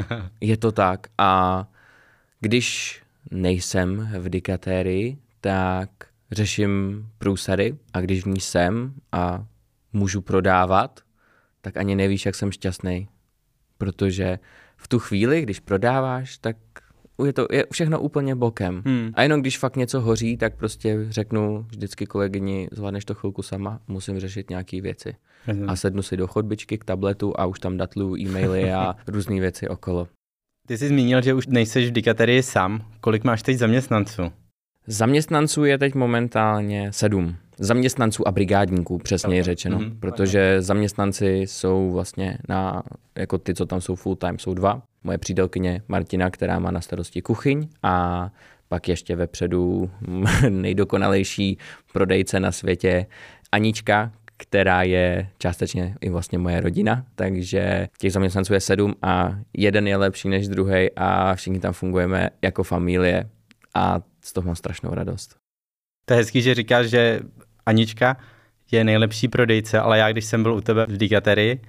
[0.40, 1.64] je to tak a
[2.40, 5.90] když nejsem v dikatérii, tak
[6.32, 9.46] řeším průsery a když v ní jsem a
[9.92, 11.00] můžu prodávat,
[11.60, 13.08] tak ani nevíš, jak jsem šťastný.
[13.78, 14.38] Protože
[14.76, 16.56] v tu chvíli, když prodáváš, tak
[17.24, 18.82] je to je všechno úplně bokem.
[18.86, 19.10] Hmm.
[19.14, 23.80] A jenom když fakt něco hoří, tak prostě řeknu vždycky kolegyni, zvládneš to chvilku sama,
[23.88, 25.14] musím řešit nějaké věci.
[25.44, 25.70] Hmm.
[25.70, 29.68] A sednu si do chodbičky k tabletu a už tam datluju e-maily a různé věci
[29.68, 30.08] okolo.
[30.66, 32.84] Ty jsi zmínil, že už nejseš v dikaterii sám.
[33.00, 34.32] Kolik máš teď zaměstnanců?
[34.86, 37.36] Zaměstnanců je teď momentálně sedm.
[37.58, 39.42] Zaměstnanců a brigádníků, přesně okay.
[39.42, 39.98] řečeno, mm-hmm.
[40.00, 42.82] protože zaměstnanci jsou vlastně na,
[43.18, 44.82] jako ty, co tam jsou full time, jsou dva.
[45.04, 48.30] Moje přítelkyně Martina, která má na starosti kuchyň a
[48.68, 49.90] pak ještě vepředu
[50.48, 51.58] nejdokonalejší
[51.92, 53.06] prodejce na světě
[53.52, 59.88] Anička, která je částečně i vlastně moje rodina, takže těch zaměstnanců je sedm a jeden
[59.88, 63.30] je lepší než druhý a všichni tam fungujeme jako familie
[63.74, 65.36] a z toho mám strašnou radost.
[66.04, 67.20] To je hezký, že říkáš, že
[67.66, 68.16] Anička
[68.70, 71.60] je nejlepší prodejce, ale já, když jsem byl u tebe v Digaterii,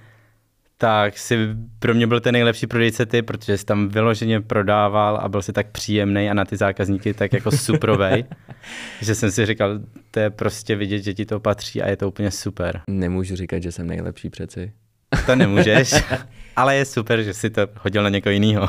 [0.78, 5.28] tak si pro mě byl ten nejlepší prodejce ty, protože jsi tam vyloženě prodával a
[5.28, 8.24] byl si tak příjemný a na ty zákazníky tak jako suprovej,
[9.00, 9.78] že jsem si říkal,
[10.10, 12.80] to je prostě vidět, že ti to patří a je to úplně super.
[12.90, 14.72] Nemůžu říkat, že jsem nejlepší přeci.
[15.26, 15.94] To nemůžeš,
[16.56, 18.68] ale je super, že si to hodil na někoho jiného.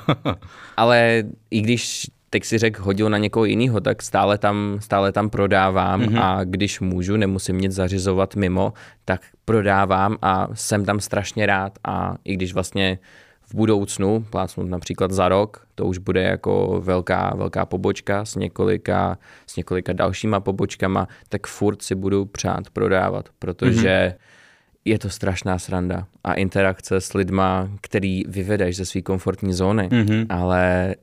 [0.78, 5.30] ale i když teď si řekl, hodil na někoho jiného, tak stále tam, stále tam
[5.30, 6.20] prodávám mm-hmm.
[6.24, 8.74] a když můžu, nemusím nic zařizovat mimo,
[9.06, 13.00] tak prodávám a jsem tam strašně rád a i když vlastně
[13.42, 19.18] v budoucnu, plácnu například za rok, to už bude jako velká, velká pobočka s několika,
[19.48, 24.22] s několika dalšíma pobočkama, tak furt si budu přát prodávat, protože mm-hmm.
[24.86, 30.26] je to strašná sranda a interakce s lidma, který vyvedeš ze své komfortní zóny, mm-hmm.
[30.30, 30.96] ale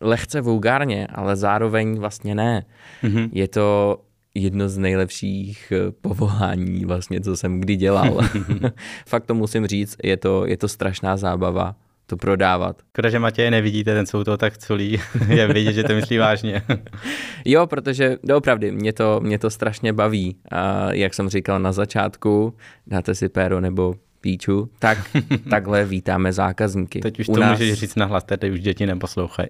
[0.00, 2.64] lehce vulgárně, ale zároveň vlastně ne.
[3.02, 3.28] Mm-hmm.
[3.32, 3.98] Je to
[4.34, 8.20] jedno z nejlepších eh, povolání vlastně, co jsem kdy dělal.
[9.06, 11.74] Fakt to musím říct, je to, je to strašná zábava
[12.06, 12.82] to prodávat.
[12.88, 15.00] Škoda, že Matěje nevidíte, ten jsou to tak culí.
[15.28, 16.62] je vidět, že to myslí vážně.
[17.44, 20.36] jo, protože doopravdy mě to, mě to strašně baví.
[20.50, 22.54] A jak jsem říkal na začátku,
[22.86, 24.98] dáte si péro nebo píču, tak
[25.50, 27.00] takhle vítáme zákazníky.
[27.00, 27.58] Teď už U to nás...
[27.58, 29.48] můžeš říct nahlas, teď už děti neposlouchají.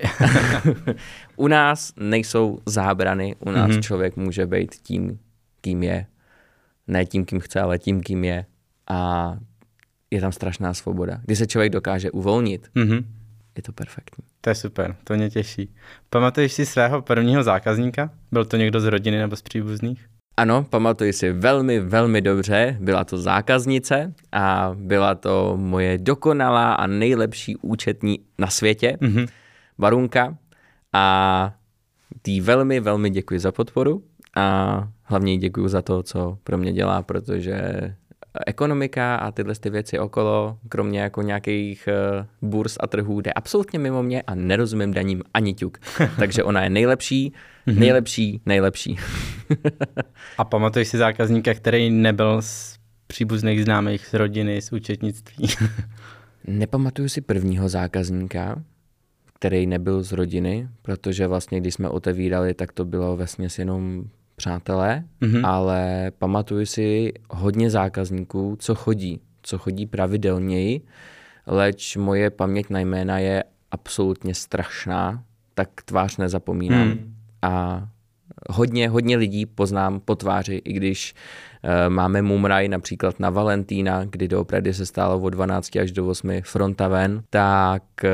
[1.37, 3.83] u nás nejsou zábrany, u nás mm-hmm.
[3.83, 5.19] člověk může být tím,
[5.61, 6.07] kým je.
[6.87, 8.47] Ne tím, kým chce, ale tím, kým je.
[8.91, 9.39] A
[10.11, 11.21] je tam strašná svoboda.
[11.25, 13.05] Když se člověk dokáže uvolnit, mm-hmm.
[13.57, 14.25] je to perfektní.
[14.41, 15.75] To je super, to mě těší.
[16.11, 18.11] Pamatuješ si svého prvního zákazníka?
[18.33, 20.09] Byl to někdo z rodiny nebo z příbuzných?
[20.37, 22.77] Ano, pamatuji si velmi, velmi dobře.
[22.81, 29.29] Byla to zákaznice a byla to moje dokonalá a nejlepší účetní na světě, mm-hmm.
[29.79, 30.37] Barunka.
[30.93, 31.55] A
[32.23, 34.03] tý velmi, velmi děkuji za podporu
[34.37, 37.61] a hlavně děkuji za to, co pro mě dělá, protože
[38.47, 41.89] ekonomika a tyhle ty věci okolo, kromě jako nějakých
[42.43, 45.79] uh, burs a trhů, jde absolutně mimo mě a nerozumím daním ani ťuk.
[46.19, 47.33] Takže ona je nejlepší,
[47.67, 47.81] mhm.
[47.81, 48.97] nejlepší, nejlepší.
[50.39, 55.49] a pamatuješ si zákazníka, který nebyl z příbuzných známých z rodiny, z účetnictví?
[56.47, 58.63] Nepamatuju si prvního zákazníka,
[59.35, 63.27] který nebyl z rodiny, protože vlastně, když jsme otevírali, tak to bylo ve
[63.59, 64.05] jenom
[64.45, 65.47] přátelé, mm-hmm.
[65.47, 70.81] ale pamatuju si hodně zákazníků, co chodí, co chodí pravidelněji,
[71.47, 75.23] leč moje paměť na jména je absolutně strašná,
[75.55, 76.89] tak tvář nezapomínám.
[76.89, 77.15] Mm.
[77.43, 77.85] A
[78.51, 84.29] hodně, hodně lidí poznám po tváři, i když uh, máme mumraj například na Valentína, kdy
[84.29, 88.11] doopravdy se stálo od 12 až do 8 fronta ven, tak uh,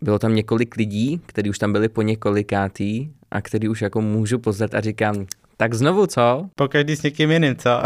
[0.00, 4.38] bylo tam několik lidí, kteří už tam byli po několikátý a který už jako můžu
[4.38, 6.48] poznat a říkám, tak znovu co?
[6.54, 7.70] Po každý s někým jiným, co?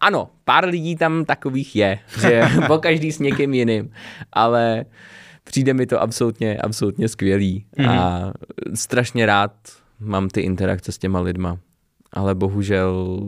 [0.00, 3.90] ano, pár lidí tam takových je, že po každý s někým jiným,
[4.32, 4.84] ale
[5.44, 7.90] přijde mi to absolutně, absolutně skvělý mm-hmm.
[7.90, 8.32] a
[8.74, 9.52] strašně rád
[10.00, 11.58] mám ty interakce s těma lidma.
[12.12, 13.18] Ale bohužel,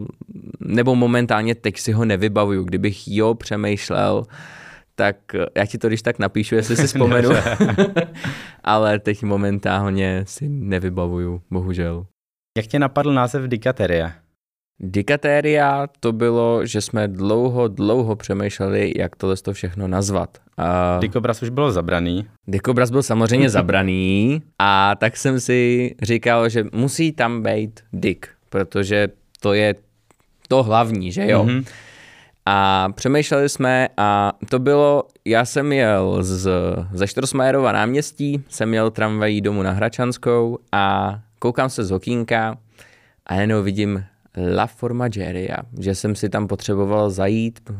[0.60, 2.64] nebo momentálně teď si ho nevybavuju.
[2.64, 4.24] Kdybych jo přemýšlel,
[4.94, 5.16] tak
[5.56, 7.30] já ti to když tak napíšu, jestli si vzpomenu.
[8.64, 12.06] ale teď momentálně si nevybavuju, bohužel.
[12.58, 14.12] Jak tě napadl název Dikateria?
[14.80, 20.38] Dikateria to bylo, že jsme dlouho, dlouho přemýšleli, jak tohle to všechno nazvat.
[20.58, 20.98] A...
[20.98, 22.26] Dikobraz už bylo zabraný.
[22.46, 29.08] Dikobraz byl samozřejmě zabraný a tak jsem si říkal, že musí tam být Dik, protože
[29.40, 29.74] to je
[30.48, 31.44] to hlavní, že jo?
[31.44, 31.64] Mm-hmm.
[32.46, 36.50] A přemýšleli jsme a to bylo, já jsem jel z,
[36.92, 42.58] ze Štrosmajerova náměstí, jsem jel tramvají domů na Hračanskou a koukám se z okýnka
[43.26, 44.04] a jenom vidím
[44.54, 47.76] La Formageria, že jsem si tam potřeboval zajít uh,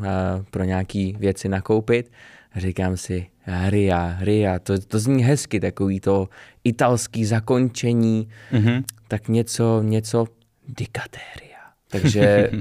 [0.50, 2.10] pro nějaký věci nakoupit.
[2.56, 3.26] Říkám si,
[3.68, 6.28] Ria, Ria, to, to zní hezky, takový to
[6.64, 8.84] italský zakončení, mm-hmm.
[9.08, 10.26] tak něco, něco
[10.68, 11.62] dikatéria.
[11.90, 12.60] Takže uh,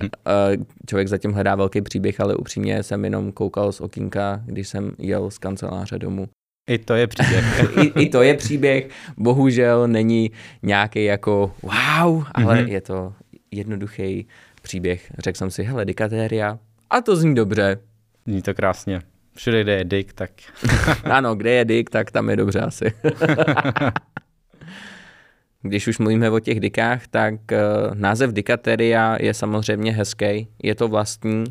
[0.88, 5.32] člověk zatím hledá velký příběh, ale upřímně jsem jenom koukal z okýnka, když jsem jel
[5.32, 6.28] z kanceláře domů.
[6.67, 7.78] I to je příběh.
[7.78, 8.89] I, I to je příběh.
[9.17, 10.32] Bohužel není
[10.63, 12.67] nějaký jako wow, ale mm-hmm.
[12.67, 13.13] je to
[13.52, 14.28] jednoduchý
[14.62, 15.12] příběh.
[15.19, 16.60] Řekl jsem si, hele, dikatéria,
[16.91, 17.78] a to zní dobře.
[18.28, 19.02] Zní to krásně.
[19.36, 20.32] Všude, kde je dik, tak...
[21.04, 22.93] ano, kde je dik, tak tam je dobře asi.
[25.62, 30.88] Když už mluvíme o těch dikách, tak uh, název dikateria je samozřejmě hezký, je to
[30.88, 31.43] vlastní,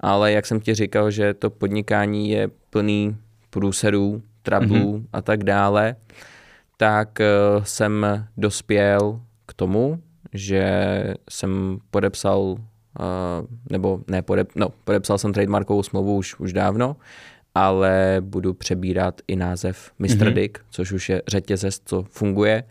[0.00, 3.16] ale jak jsem ti říkal, že to podnikání je plný
[3.50, 5.06] průserů, trablů mm-hmm.
[5.12, 5.96] a tak dále,
[6.76, 10.02] tak uh, jsem dospěl k tomu,
[10.32, 10.74] že
[11.30, 12.56] jsem podepsal, uh,
[13.70, 16.96] nebo ne, podep, no, podepsal jsem trademarkovou smlouvu už, už dávno,
[17.54, 20.06] ale budu přebírat i název Mr.
[20.06, 20.32] Mm-hmm.
[20.32, 22.64] Dick, což už je řetězec, co funguje.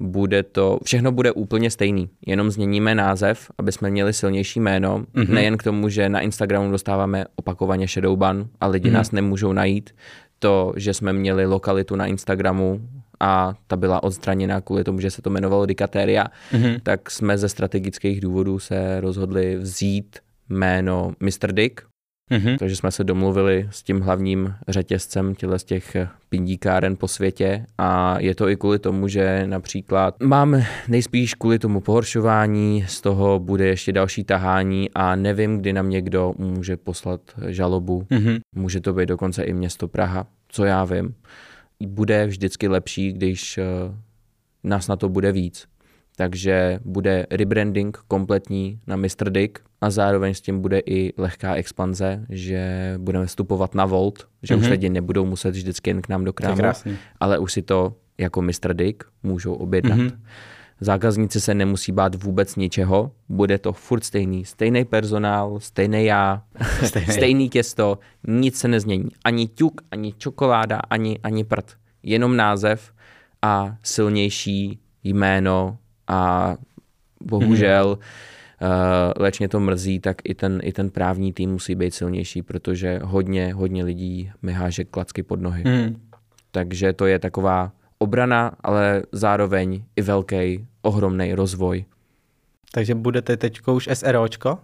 [0.00, 5.28] Bude to, všechno bude úplně stejný, jenom změníme název, aby jsme měli silnější jméno, mm-hmm.
[5.28, 8.92] nejen k tomu, že na Instagramu dostáváme opakovaně shadowban a lidi mm-hmm.
[8.92, 9.90] nás nemůžou najít,
[10.42, 12.80] to, že jsme měli lokalitu na Instagramu
[13.20, 16.80] a ta byla odstraněna kvůli tomu, že se to jmenovalo Dikateria, mm-hmm.
[16.82, 21.52] tak jsme ze strategických důvodů se rozhodli vzít jméno Mr.
[21.52, 21.80] Dick,
[22.32, 22.58] Mm-hmm.
[22.58, 25.96] Takže jsme se domluvili s tím hlavním řetězcem těle z těch
[26.28, 31.80] pindíkáren po světě a je to i kvůli tomu, že například máme nejspíš kvůli tomu
[31.80, 38.06] pohoršování, z toho bude ještě další tahání a nevím, kdy nám někdo může poslat žalobu.
[38.10, 38.40] Mm-hmm.
[38.54, 41.14] Může to být dokonce i město Praha, co já vím.
[41.86, 43.64] Bude vždycky lepší, když eh,
[44.64, 45.66] nás na to bude víc
[46.16, 49.30] takže bude rebranding kompletní na Mr.
[49.30, 54.54] Dick a zároveň s tím bude i lehká expanze, že budeme vstupovat na Volt, že
[54.54, 54.58] mm-hmm.
[54.58, 54.70] už mhm.
[54.70, 56.62] lidi nebudou muset vždycky jen k nám do krámu,
[57.20, 58.74] ale už si to jako Mr.
[58.74, 59.98] Dick můžou objednat.
[59.98, 60.18] Mm-hmm.
[60.80, 64.44] Zákazníci se nemusí bát vůbec ničeho, bude to furt stejný.
[64.44, 66.42] Stejný personál, stejný já,
[66.84, 69.08] stejný, stejný těsto, nic se nezmění.
[69.24, 71.76] Ani ťuk, ani čokoláda, ani, ani prd.
[72.02, 72.92] Jenom název
[73.42, 76.54] a silnější jméno a
[77.20, 78.66] bohužel mm-hmm.
[78.66, 82.42] uh, leč mě to mrzí, tak i ten, i ten právní tým musí být silnější,
[82.42, 85.64] protože hodně, hodně lidí mi háže klacky pod nohy.
[85.66, 86.00] Mm.
[86.50, 91.84] Takže to je taková obrana, ale zároveň i velký, ohromný rozvoj.
[92.72, 94.58] Takže budete teď už SROčko?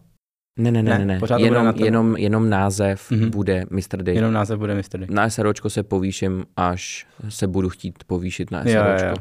[0.59, 1.21] Ne, ne, ne, ne, ne.
[1.39, 3.31] Jenom, na jenom, jenom název mm-hmm.
[3.31, 4.03] bude Mr.
[4.03, 4.15] Day.
[4.15, 4.99] Jenom název bude Mr.
[4.99, 5.07] Day.
[5.11, 9.05] Na SROčko se povýším, až se budu chtít povýšit na SROčko.
[9.05, 9.15] Jo, jo.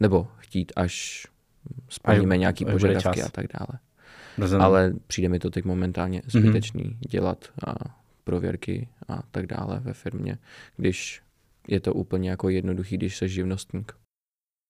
[0.00, 1.26] Nebo chtít, až
[1.88, 3.78] splníme nějaký požadavky a tak dále.
[4.38, 4.62] Rozumím.
[4.62, 6.30] Ale přijde mi to teď momentálně mhm.
[6.30, 7.08] zbytečný mm-hmm.
[7.08, 7.74] dělat a
[8.24, 10.38] prověrky a tak dále ve firmě,
[10.76, 11.22] když
[11.68, 13.92] je to úplně jako jednoduchý, když jsi živnostník.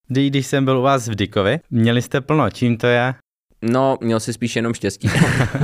[0.09, 3.15] Když jsem byl u vás v Dikovi, měli jste plno, čím to je?
[3.63, 5.09] No, měl jsi spíš jenom štěstí,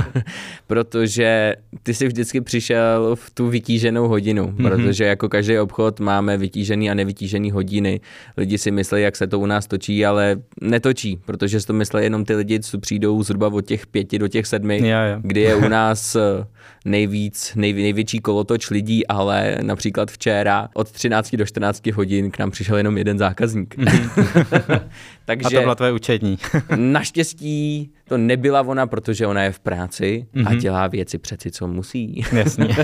[0.67, 4.69] protože ty jsi vždycky přišel v tu vytíženou hodinu, mm-hmm.
[4.69, 8.01] protože jako každý obchod máme vytížený a nevytížený hodiny.
[8.37, 12.03] Lidi si myslí, jak se to u nás točí, ale netočí, protože si to myslí
[12.03, 15.19] jenom ty lidi, co přijdou zhruba od těch pěti do těch sedmi, já, já.
[15.23, 16.45] kdy je u nás eh,
[16.85, 22.51] nejvíc, nej, největší kolotoč lidí, ale například včera od 13 do 14 hodin k nám
[22.51, 23.77] přišel jenom jeden zákazník.
[23.77, 24.81] Mm-hmm.
[25.25, 26.37] Takže, a to byla tvoje učení.
[26.75, 30.47] naštěstí to nebyla ona, protože ona je v práci mm-hmm.
[30.47, 30.59] a mhm.
[30.59, 32.23] dělá věci přeci, co musí.
[32.31, 32.75] Jasně.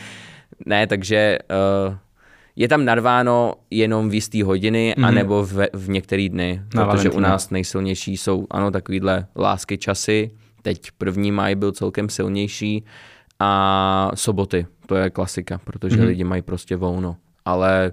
[0.66, 1.38] ne, takže
[1.88, 1.96] uh,
[2.56, 5.06] je tam narváno jenom v jistý hodiny, mm-hmm.
[5.06, 7.28] anebo v, v některý dny, Na protože Valentina.
[7.28, 10.30] u nás nejsilnější jsou, ano, takovýhle lásky časy.
[10.62, 12.84] Teď první maj byl celkem silnější
[13.38, 16.06] a soboty, to je klasika, protože mm-hmm.
[16.06, 17.16] lidi mají prostě volno.
[17.44, 17.92] Ale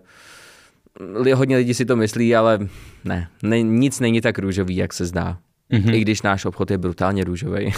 [1.34, 2.60] hodně lidí si to myslí, ale
[3.06, 5.38] ne, ne nic není tak růžový, jak se zdá.
[5.74, 5.94] Mm-hmm.
[5.94, 7.74] I když náš obchod je brutálně růžový.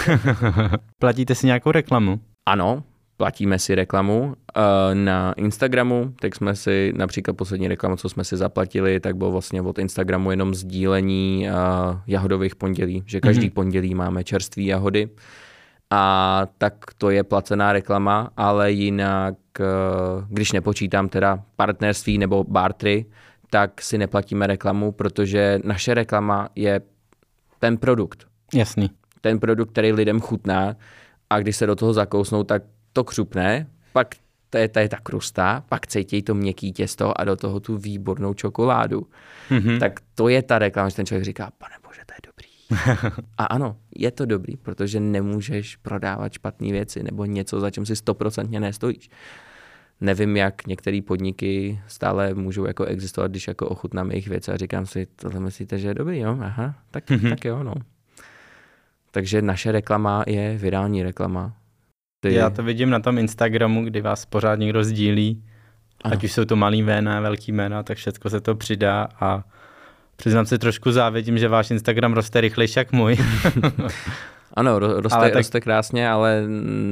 [1.00, 2.20] Platíte si nějakou reklamu?
[2.46, 2.84] Ano,
[3.18, 4.22] platíme si reklamu.
[4.24, 4.34] Uh,
[4.94, 9.62] na Instagramu, tak jsme si například poslední reklamu, co jsme si zaplatili, tak bylo vlastně
[9.62, 13.54] od Instagramu jenom sdílení uh, jahodových pondělí, že každý mm-hmm.
[13.54, 15.10] pondělí máme čerstvé jahody
[15.92, 19.66] a tak to je placená reklama, ale jinak, eh,
[20.30, 23.06] když nepočítám teda partnerství nebo bartry,
[23.50, 26.82] tak si neplatíme reklamu, protože naše reklama je
[27.62, 28.28] ten produkt.
[28.54, 28.90] Jasný.
[29.22, 30.76] Ten produkt, který lidem chutná
[31.30, 34.16] a když se do toho zakousnou, tak to křupne, pak
[34.50, 37.78] to je, to je ta krusta, pak cítí to měkký těsto a do toho tu
[37.78, 39.08] výbornou čokoládu.
[39.50, 39.80] Mm-hmm.
[39.80, 42.52] Tak to je ta reklama, že ten člověk říká, pane bože, to je dobrý.
[43.38, 47.96] A ano, je to dobrý, protože nemůžeš prodávat špatné věci nebo něco, za čem si
[47.96, 49.10] stoprocentně nestojíš.
[50.02, 54.86] Nevím, jak některé podniky stále můžou jako existovat, když jako ochutnám jejich věci a říkám
[54.86, 56.38] si, tohle myslíte, že je dobrý, jo?
[56.42, 57.30] Aha, tak, mm-hmm.
[57.30, 57.74] tak jo, no.
[59.12, 61.54] Takže naše reklama je virální reklama.
[62.20, 62.34] Ty...
[62.34, 65.44] Já to vidím na tom Instagramu, kdy vás pořád někdo sdílí,
[66.04, 66.14] ano.
[66.14, 69.44] ať už jsou to malý jména, velký jména, tak všechno se to přidá a
[70.22, 73.18] Přiznám se trošku závidím, že váš Instagram roste rychlejší jak můj.
[74.54, 75.36] ano, roste, ale tak...
[75.36, 76.44] roste krásně, ale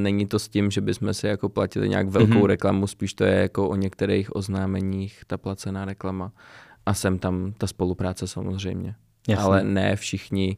[0.02, 2.46] není to s tím, že bychom si jako platili nějak velkou mm-hmm.
[2.46, 6.32] reklamu, spíš to je jako o některých oznámeních ta placená reklama.
[6.86, 8.96] A sem tam ta spolupráce samozřejmě.
[9.28, 9.44] Jasně.
[9.46, 10.58] Ale ne všichni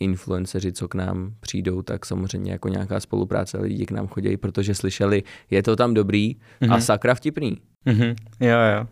[0.00, 4.74] influenceři, co k nám přijdou, tak samozřejmě jako nějaká spolupráce lidi k nám chodí, protože
[4.74, 6.72] slyšeli, je to tam dobrý mm-hmm.
[6.72, 6.80] a mhm.
[6.80, 7.56] sakra vtipný.
[7.86, 8.14] Mm-hmm.
[8.40, 8.86] Jo, jo.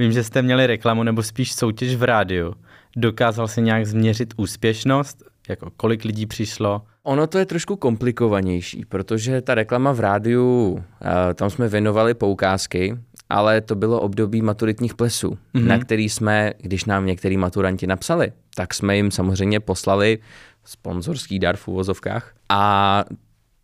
[0.00, 2.54] Vím, že jste měli reklamu nebo spíš soutěž v rádiu.
[2.96, 5.24] Dokázal si nějak změřit úspěšnost?
[5.48, 6.82] Jako kolik lidí přišlo?
[7.02, 12.96] Ono to je trošku komplikovanější, protože ta reklama v rádiu, eh, tam jsme věnovali poukázky,
[13.28, 15.66] ale to bylo období maturitních plesů, mm-hmm.
[15.66, 20.18] na který jsme, když nám některý maturanti napsali, tak jsme jim samozřejmě poslali
[20.64, 23.04] sponzorský dar v uvozovkách a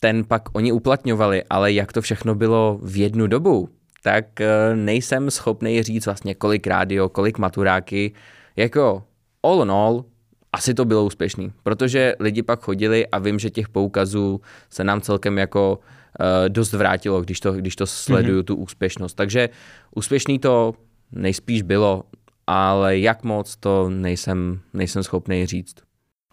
[0.01, 3.69] ten pak oni uplatňovali, ale jak to všechno bylo v jednu dobu,
[4.07, 8.13] tak eh, nejsem schopný říct vlastně kolik rádio, kolik maturáky,
[8.57, 9.03] jako
[9.43, 10.05] all in all,
[10.53, 14.41] asi to bylo úspěšný, protože lidi pak chodili a vím, že těch poukazů
[14.71, 18.45] se nám celkem jako uh, dost vrátilo, když to, když to sleduju, mm-hmm.
[18.45, 19.15] tu úspěšnost.
[19.15, 19.49] Takže
[19.95, 20.75] úspěšný to
[21.13, 22.05] nejspíš bylo,
[22.47, 25.77] ale jak moc to nejsem, nejsem schopný říct.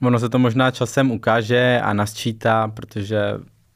[0.01, 3.19] Ono se to možná časem ukáže a nasčítá, protože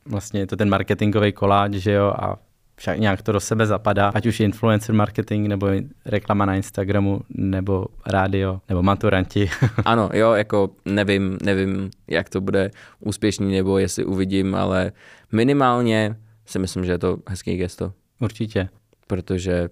[0.05, 2.46] vlastně je to ten marketingový koláč, že jo, a
[2.77, 5.67] však nějak to do sebe zapadá, ať už influencer marketing, nebo
[6.05, 9.49] reklama na Instagramu, nebo rádio, nebo maturanti.
[9.85, 14.91] ano, jo, jako nevím, nevím, jak to bude úspěšný, nebo jestli uvidím, ale
[15.31, 16.15] minimálně
[16.45, 17.93] si myslím, že je to hezký gesto.
[18.19, 18.69] Určitě.
[19.07, 19.69] Protože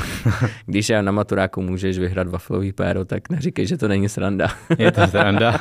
[0.66, 4.48] Když já na maturáku můžeš vyhrát waflový péro, tak neříkej, že to není sranda.
[4.78, 5.60] Je to sranda.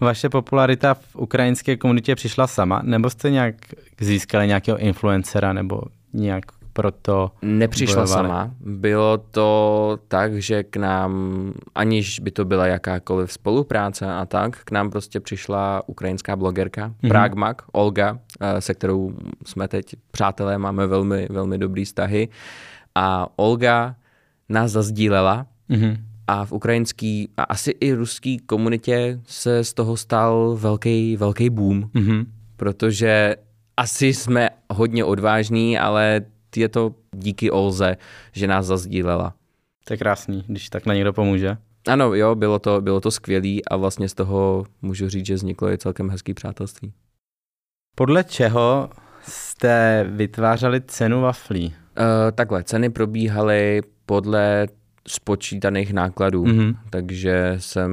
[0.00, 3.54] Vaše popularita v ukrajinské komunitě přišla sama, nebo jste nějak
[4.00, 5.82] získali nějakého influencera, nebo
[6.12, 8.28] nějak proto Nepřišla bojovali?
[8.28, 8.50] sama.
[8.60, 11.12] Bylo to tak, že k nám,
[11.74, 17.08] aniž by to byla jakákoliv spolupráce a tak, k nám prostě přišla ukrajinská blogerka, mm-hmm.
[17.08, 19.12] Pragmak, Olga, eh, se kterou
[19.46, 22.28] jsme teď přátelé, máme velmi, velmi dobrý vztahy.
[22.94, 23.94] A Olga
[24.48, 25.96] nás zazdílela Mm-hmm.
[26.28, 31.90] A v ukrajinský a asi i ruský komunitě se z toho stal velký, velký boom,
[31.94, 32.26] Mm-hmm.
[32.56, 33.36] protože
[33.76, 36.20] asi jsme hodně odvážní, ale
[36.56, 37.96] je to díky Olze,
[38.32, 39.34] že nás zazdílela.
[39.84, 41.56] To je krásný, když takhle někdo pomůže.
[41.88, 45.72] Ano, jo, bylo to, bylo to skvělý a vlastně z toho můžu říct, že vzniklo
[45.72, 46.92] i celkem hezký přátelství.
[47.94, 48.90] Podle čeho
[49.22, 51.66] jste vytvářeli cenu waflí?
[51.66, 51.74] Uh,
[52.34, 54.66] takhle, ceny probíhaly podle
[55.08, 56.74] spočítaných nákladů, Mhm.
[56.90, 57.90] takže jsem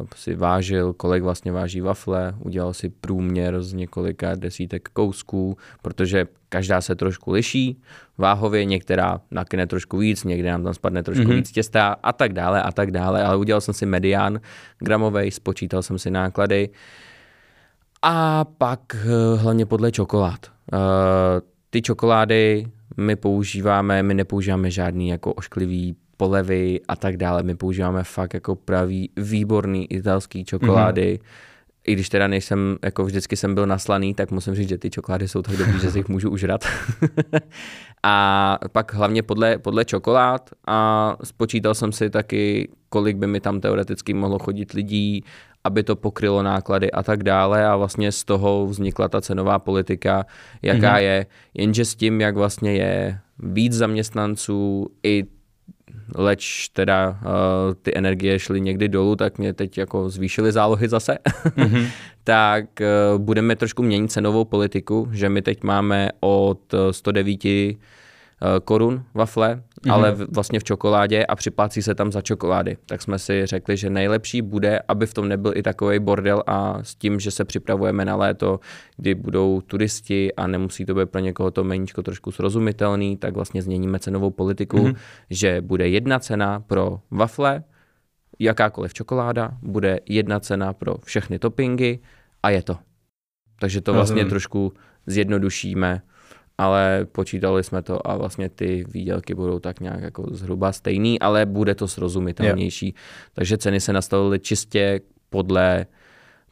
[0.00, 6.26] uh, si vážil, kolik vlastně váží wafle, udělal si průměr z několika desítek kousků, protože
[6.48, 7.80] každá se trošku liší,
[8.18, 11.36] váhově některá nakyne trošku víc, někde nám tam spadne trošku Mhm.
[11.36, 14.40] víc těsta a tak dále a tak dále, ale udělal jsem si medián
[14.78, 16.68] gramovej, spočítal jsem si náklady
[18.02, 20.46] a pak eh, hlavně podle čokolád.
[20.72, 20.76] Eh,
[21.70, 22.66] Ty čokolády
[22.96, 27.42] my používáme, my nepoužíváme žádný jako ošklivý polevy a tak dále.
[27.42, 31.18] My používáme fakt jako pravý výborný italský čokolády.
[31.18, 31.82] Mm-hmm.
[31.86, 35.28] I když teda nejsem, jako vždycky jsem byl naslaný, tak musím říct, že ty čokolády
[35.28, 36.64] jsou tak dobrý, že si jich můžu užrat.
[38.02, 43.60] a pak hlavně podle, podle čokolád a spočítal jsem si taky, kolik by mi tam
[43.60, 45.24] teoreticky mohlo chodit lidí,
[45.64, 50.26] aby to pokrylo náklady a tak dále a vlastně z toho vznikla ta cenová politika,
[50.62, 51.02] jaká mm-hmm.
[51.02, 55.41] je, jenže s tím, jak vlastně je víc zaměstnanců i
[56.14, 61.18] leč teda uh, ty energie šly někdy dolů, tak mě teď jako zvýšily zálohy zase,
[61.44, 61.86] mm-hmm.
[62.24, 67.50] tak uh, budeme trošku měnit cenovou politiku, že my teď máme od 109 uh,
[68.64, 69.92] korun wafle, mm-hmm.
[69.92, 72.76] ale v, vlastně v čokoládě a připlácí se tam za čokolády.
[72.86, 76.78] Tak jsme si řekli, že nejlepší bude, aby v tom nebyl i takový bordel a
[76.82, 78.60] s tím, že se připravujeme na léto,
[78.96, 83.62] kdy budou turisti a nemusí to být pro někoho to meníčko trošku srozumitelný, tak vlastně
[83.62, 84.96] změníme cenovou politiku, mm-hmm.
[85.30, 87.62] že bude jedna cena pro wafle,
[88.38, 91.98] jakákoliv čokoláda, bude jedna cena pro všechny toppingy
[92.42, 92.76] a je to.
[93.60, 94.30] Takže to vlastně Rozumím.
[94.30, 94.72] trošku
[95.06, 96.02] zjednodušíme
[96.62, 101.46] ale počítali jsme to a vlastně ty výdělky budou tak nějak jako zhruba stejný, ale
[101.46, 102.86] bude to srozumitelnější.
[102.86, 102.92] Jo.
[103.34, 105.00] Takže ceny se nastavily čistě
[105.30, 105.86] podle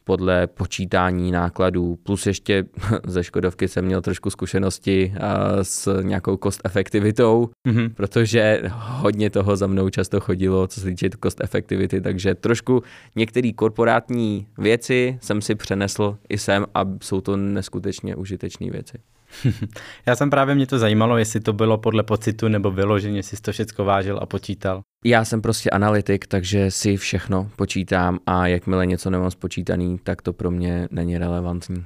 [0.03, 2.63] podle počítání nákladů, plus ještě
[3.07, 5.13] ze Škodovky jsem měl trošku zkušenosti
[5.61, 7.93] s nějakou cost efektivitou, mm-hmm.
[7.93, 12.83] protože hodně toho za mnou často chodilo, co se týče cost efektivity, takže trošku
[13.15, 18.97] některé korporátní věci jsem si přenesl i sem a jsou to neskutečně užitečné věci.
[20.05, 23.43] Já jsem právě mě to zajímalo, jestli to bylo podle pocitu nebo vyloženě, jestli jsi
[23.43, 24.81] to všechno vážil a počítal.
[25.05, 30.33] Já jsem prostě analytik, takže si všechno počítám a jakmile něco nemám spočítaný, tak to
[30.33, 31.85] pro mě není relevantní.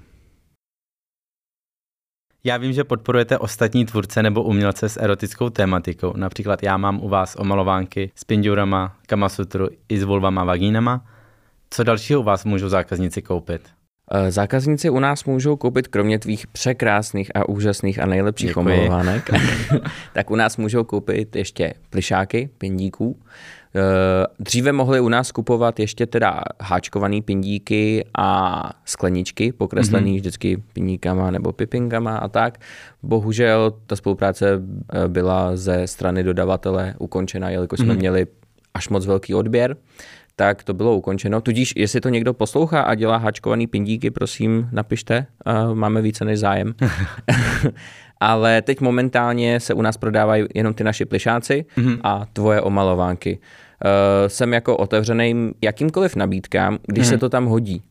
[2.43, 6.13] Já vím, že podporujete ostatní tvůrce nebo umělce s erotickou tématikou.
[6.15, 11.05] Například já mám u vás omalovánky s pindurama, kamasutru i s vulvama vagínama.
[11.69, 13.74] Co dalšího u vás můžou zákazníci koupit?
[14.29, 18.59] Zákazníci u nás můžou koupit kromě tvých překrásných a úžasných a nejlepších Děkuji.
[18.59, 19.29] omalovánek,
[20.13, 23.17] tak u nás můžou koupit ještě plišáky, pindíků.
[24.39, 30.19] Dříve mohli u nás kupovat ještě teda háčkovaný pindíky a skleničky, pokreslený mm-hmm.
[30.19, 32.57] vždycky pindíkama nebo pipinkama a tak.
[33.03, 34.61] Bohužel ta spolupráce
[35.07, 37.83] byla ze strany dodavatele ukončena, jelikož mm-hmm.
[37.83, 38.27] jsme měli
[38.73, 39.75] až moc velký odběr
[40.35, 41.41] tak to bylo ukončeno.
[41.41, 46.39] Tudíž, jestli to někdo poslouchá a dělá háčkovaný pindíky, prosím, napište, uh, máme více než
[46.39, 46.73] zájem.
[48.19, 51.99] Ale teď momentálně se u nás prodávají jenom ty naši plišáci mm-hmm.
[52.03, 53.39] a tvoje omalovánky.
[53.39, 57.09] Uh, jsem jako otevřený jakýmkoliv nabídkám, když mm-hmm.
[57.09, 57.81] se to tam hodí.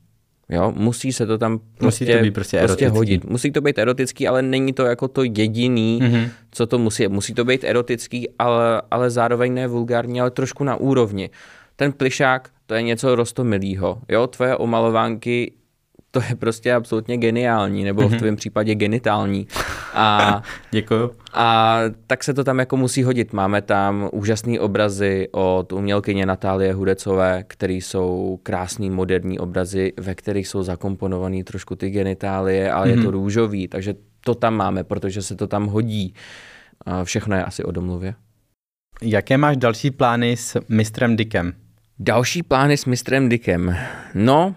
[0.48, 3.24] Jo, musí se to tam prostě, musí to být prostě, prostě hodit.
[3.24, 6.28] Musí to být erotický, ale není to jako to jediný, mm-hmm.
[6.50, 7.08] co to musí.
[7.08, 11.30] Musí to být erotický, ale, ale zároveň ne vulgární, ale trošku na úrovni
[11.76, 14.00] ten plišák, to je něco rostomilýho.
[14.08, 15.52] Jo, tvoje omalovánky,
[16.10, 18.16] to je prostě absolutně geniální, nebo mm-hmm.
[18.16, 19.46] v tvém případě genitální.
[19.94, 21.10] A, Děkuju.
[21.32, 23.32] A tak se to tam jako musí hodit.
[23.32, 30.48] Máme tam úžasné obrazy od umělkyně Natálie Hudecové, které jsou krásný moderní obrazy, ve kterých
[30.48, 32.98] jsou zakomponované trošku ty genitálie, ale mm-hmm.
[32.98, 36.14] je to růžový, takže to tam máme, protože se to tam hodí.
[37.04, 38.14] všechno je asi o domluvě.
[39.02, 41.52] Jaké máš další plány s mistrem Dickem?
[41.98, 43.76] Další plány s mistrem Dickem?
[44.14, 44.54] No,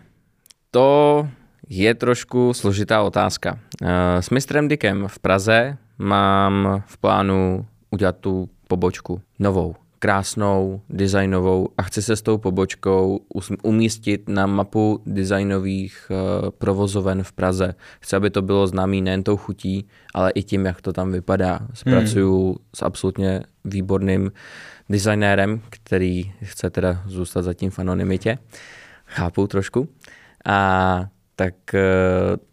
[0.71, 1.27] to
[1.69, 3.59] je trošku složitá otázka.
[3.81, 11.69] Eh, s mistrem Dickem v Praze mám v plánu udělat tu pobočku novou, krásnou, designovou
[11.77, 13.19] a chci se s tou pobočkou
[13.63, 17.75] umístit na mapu designových uh, provozoven v Praze.
[17.99, 21.59] Chci, aby to bylo známý nejen tou chutí, ale i tím, jak to tam vypadá.
[21.73, 22.55] Zpracuju hmm.
[22.75, 24.31] s absolutně výborným
[24.89, 28.37] designérem, který chce teda zůstat zatím v anonymitě.
[29.05, 29.89] Chápu trošku.
[30.45, 31.79] A tak uh,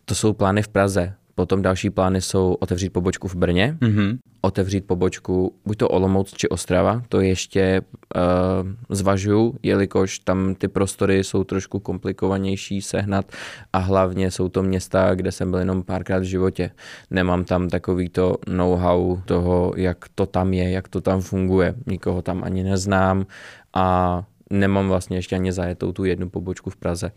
[0.04, 1.14] to jsou plány v Praze.
[1.34, 4.18] Potom další plány jsou otevřít pobočku v Brně, mm-hmm.
[4.40, 7.80] otevřít pobočku buď to Olomouc či Ostrava, to ještě
[8.16, 13.32] uh, zvažuju, jelikož tam ty prostory jsou trošku komplikovanější sehnat
[13.72, 16.70] a hlavně jsou to města, kde jsem byl jenom párkrát v životě.
[17.10, 21.74] Nemám tam takový to know-how toho, jak to tam je, jak to tam funguje.
[21.86, 23.26] Nikoho tam ani neznám
[23.74, 27.12] a nemám vlastně ještě ani zajetou tu jednu pobočku v Praze.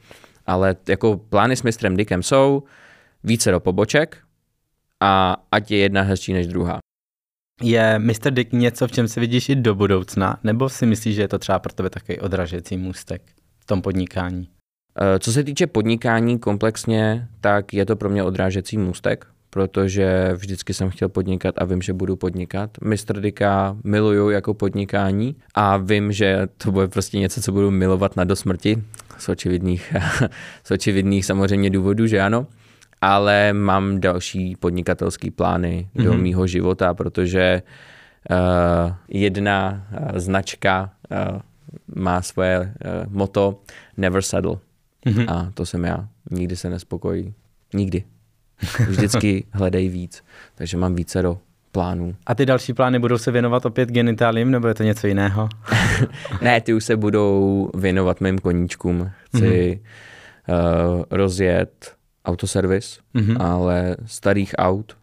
[0.45, 2.63] Ale jako plány s mistrem Dickem jsou,
[3.27, 4.17] více do poboček
[5.03, 6.79] a ať je jedna hezčí než druhá.
[7.61, 8.31] Je Mr.
[8.31, 11.39] Dick něco, v čem si vidíš i do budoucna, nebo si myslíš, že je to
[11.39, 13.21] třeba pro tebe takový odražecí můstek
[13.59, 14.49] v tom podnikání?
[14.99, 20.73] Eh, co se týče podnikání komplexně, tak je to pro mě odrážecí můstek, protože vždycky
[20.73, 22.69] jsem chtěl podnikat a vím, že budu podnikat.
[22.81, 23.19] Mr.
[23.19, 28.23] Dicka miluju jako podnikání a vím, že to bude prostě něco, co budu milovat na
[28.23, 28.83] dosmrti,
[29.17, 29.95] z očividných,
[30.63, 32.47] z očividných samozřejmě důvodů, že ano
[33.01, 36.03] ale mám další podnikatelské plány mm-hmm.
[36.03, 36.21] do mhm.
[36.21, 37.61] mýho života, protože
[38.31, 41.39] uh, jedna uh, značka uh,
[41.95, 43.61] má svoje uh, moto
[43.97, 44.57] Never settle.
[45.05, 45.25] Mm-hmm.
[45.33, 46.07] A to jsem já.
[46.31, 47.33] Nikdy se nespokojí.
[47.73, 48.03] Nikdy.
[48.87, 50.23] Vždycky hledej víc.
[50.55, 51.37] Takže mám více do
[51.71, 52.15] plánů.
[52.25, 55.49] A ty další plány budou se věnovat opět genitálím, nebo je to něco jiného?
[56.41, 59.11] ne, ty už se budou věnovat mým koníčkům.
[59.25, 59.79] Chci
[60.47, 60.95] mm-hmm.
[60.97, 61.96] uh, rozjet
[62.27, 63.37] autoservis, mm-hmm.
[63.39, 64.97] ale starých aut,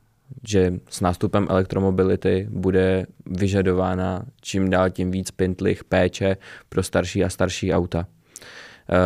[0.49, 6.37] že s nástupem elektromobility bude vyžadována čím dál tím víc pintlich péče
[6.69, 8.07] pro starší a starší auta.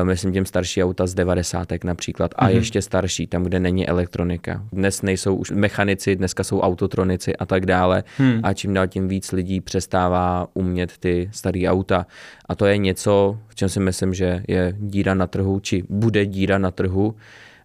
[0.01, 1.69] Uh, myslím tím starší auta z 90.
[1.85, 2.55] například a mm-hmm.
[2.55, 4.65] ještě starší, tam, kde není elektronika.
[4.73, 8.41] Dnes nejsou už mechanici, dneska jsou autotronici a tak dále hmm.
[8.43, 12.07] a čím dál tím víc lidí přestává umět ty staré auta.
[12.49, 16.27] A to je něco, v čem si myslím, že je díra na trhu, či bude
[16.27, 17.15] díra na trhu,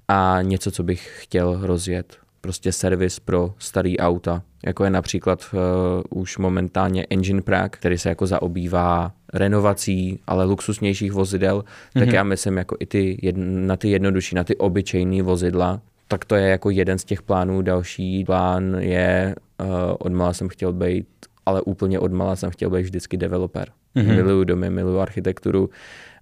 [0.07, 2.17] a něco, co bych chtěl rozjet.
[2.41, 8.09] Prostě servis pro starý auta, jako je například uh, už momentálně Engine Prague, který se
[8.09, 11.99] jako zaobývá renovací, ale luxusnějších vozidel, mm-hmm.
[11.99, 12.15] tak mhm.
[12.15, 16.35] já myslím jako i ty jedn, na ty jednodušší, na ty obyčejné vozidla, tak to
[16.35, 17.61] je jako jeden z těch plánů.
[17.61, 19.67] Další plán je, uh,
[19.99, 21.07] odmala jsem chtěl být,
[21.45, 23.69] ale úplně odmala jsem chtěl být vždycky developer.
[23.95, 24.15] Mm-hmm.
[24.15, 25.69] Miluju domy, miluju architekturu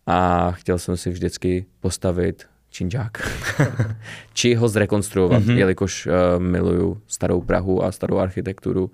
[0.07, 3.11] a chtěl jsem si vždycky postavit činžák.
[4.33, 5.57] Či ho zrekonstruovat, mm-hmm.
[5.57, 6.13] jelikož uh,
[6.43, 8.91] miluju starou Prahu a starou architekturu,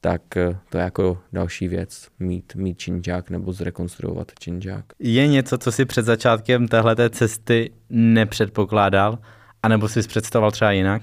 [0.00, 4.84] tak uh, to je jako další věc, mít, mít činžák nebo zrekonstruovat činžák.
[4.98, 9.18] Je něco, co si před začátkem téhleté cesty nepředpokládal,
[9.62, 11.02] anebo si představoval třeba jinak?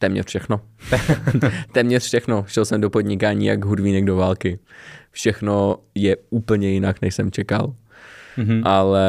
[0.00, 0.60] Téměř všechno.
[1.72, 2.44] Téměř všechno.
[2.48, 4.58] Šel jsem do podnikání jak hudvínek do války.
[5.10, 7.74] Všechno je úplně jinak, než jsem čekal.
[8.38, 8.62] Mm-hmm.
[8.64, 9.06] Ale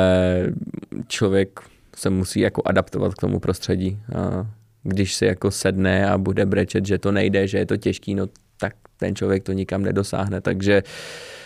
[1.07, 1.59] člověk
[1.95, 3.99] se musí jako adaptovat k tomu prostředí.
[4.15, 4.47] A
[4.83, 8.27] když si jako sedne a bude brečet, že to nejde, že je to těžký, no
[8.57, 10.83] tak ten člověk to nikam nedosáhne, takže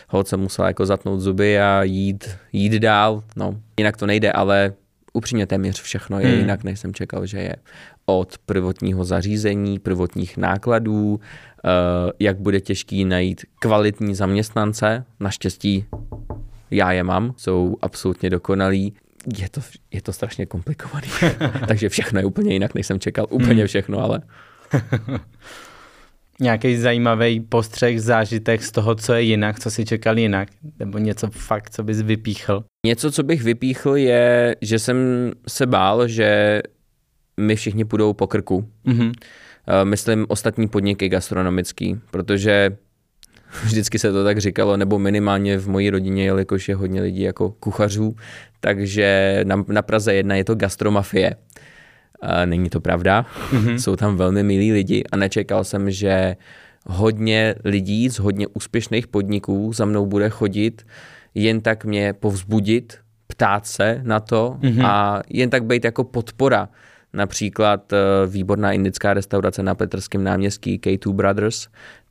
[0.10, 4.74] hod se musel jako zatnout zuby a jít, jít dál, no jinak to nejde, ale
[5.14, 6.40] upřímně téměř všechno je hmm.
[6.40, 7.56] jinak, než jsem čekal, že je.
[8.06, 11.20] Od prvotního zařízení, prvotních nákladů, uh,
[12.20, 15.86] jak bude těžký najít kvalitní zaměstnance, naštěstí
[16.72, 18.94] já je mám, jsou absolutně dokonalí
[19.38, 19.62] je to,
[19.92, 21.08] je to strašně komplikovaný.
[21.68, 23.28] Takže všechno je úplně jinak, než jsem čekal.
[23.30, 23.68] Úplně hmm.
[23.68, 24.22] všechno, ale...
[26.42, 30.48] Nějaký zajímavý postřeh, zážitek z toho, co je jinak, co si čekal jinak,
[30.80, 32.64] nebo něco fakt, co bys vypíchl?
[32.86, 34.98] Něco, co bych vypíchl, je, že jsem
[35.48, 36.62] se bál, že
[37.40, 38.70] my všichni půjdou po krku.
[38.86, 39.14] Mm-hmm.
[39.84, 42.78] Myslím ostatní podniky gastronomický, protože
[43.64, 47.50] vždycky se to tak říkalo, nebo minimálně v mojí rodině, jelikož je hodně lidí jako
[47.52, 48.16] kuchařů,
[48.60, 51.36] takže na, na Praze jedna je to gastromafie.
[52.22, 53.76] A není to pravda, mm-hmm.
[53.76, 56.36] jsou tam velmi milí lidi a nečekal jsem, že
[56.86, 60.86] hodně lidí z hodně úspěšných podniků za mnou bude chodit,
[61.36, 62.98] jen tak mě povzbudit,
[63.28, 64.86] ptát se na to mm-hmm.
[64.86, 66.70] a jen tak být jako podpora.
[67.14, 71.68] Například uh, výborná indická restaurace na Petrském náměstí K2 Brothers,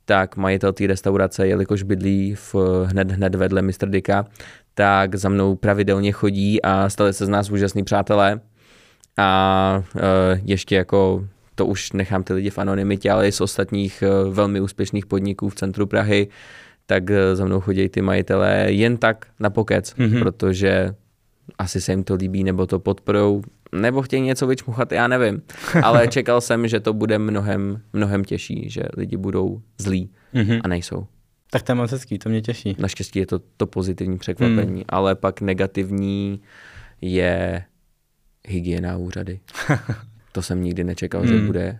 [0.09, 2.55] tak majitel té restaurace, jelikož bydlí v,
[2.85, 3.89] hned, hned vedle Mr.
[3.89, 4.25] Dicka,
[4.73, 8.39] tak za mnou pravidelně chodí a stali se z nás úžasní přátelé.
[9.17, 10.01] A uh,
[10.43, 14.61] ještě jako to už nechám ty lidi v anonymitě, ale i z ostatních uh, velmi
[14.61, 16.27] úspěšných podniků v centru Prahy,
[16.85, 20.19] tak uh, za mnou chodí ty majitelé jen tak na pokec, mm-hmm.
[20.19, 20.95] protože
[21.57, 23.41] asi se jim to líbí, nebo to podporou,
[23.71, 25.41] nebo chtějí něco vyčmuchat, já nevím.
[25.83, 30.61] Ale čekal jsem, že to bude mnohem, mnohem těžší, že lidi budou zlí mm-hmm.
[30.63, 31.07] a nejsou.
[31.51, 32.75] Tak to je moc hezký, to mě těší.
[32.79, 34.85] Naštěstí je to to pozitivní překvapení, mm.
[34.89, 36.41] ale pak negativní
[37.01, 37.63] je
[38.47, 39.39] hygiena úřady.
[40.31, 41.27] to jsem nikdy nečekal, mm.
[41.27, 41.45] že hmm.
[41.45, 41.79] bude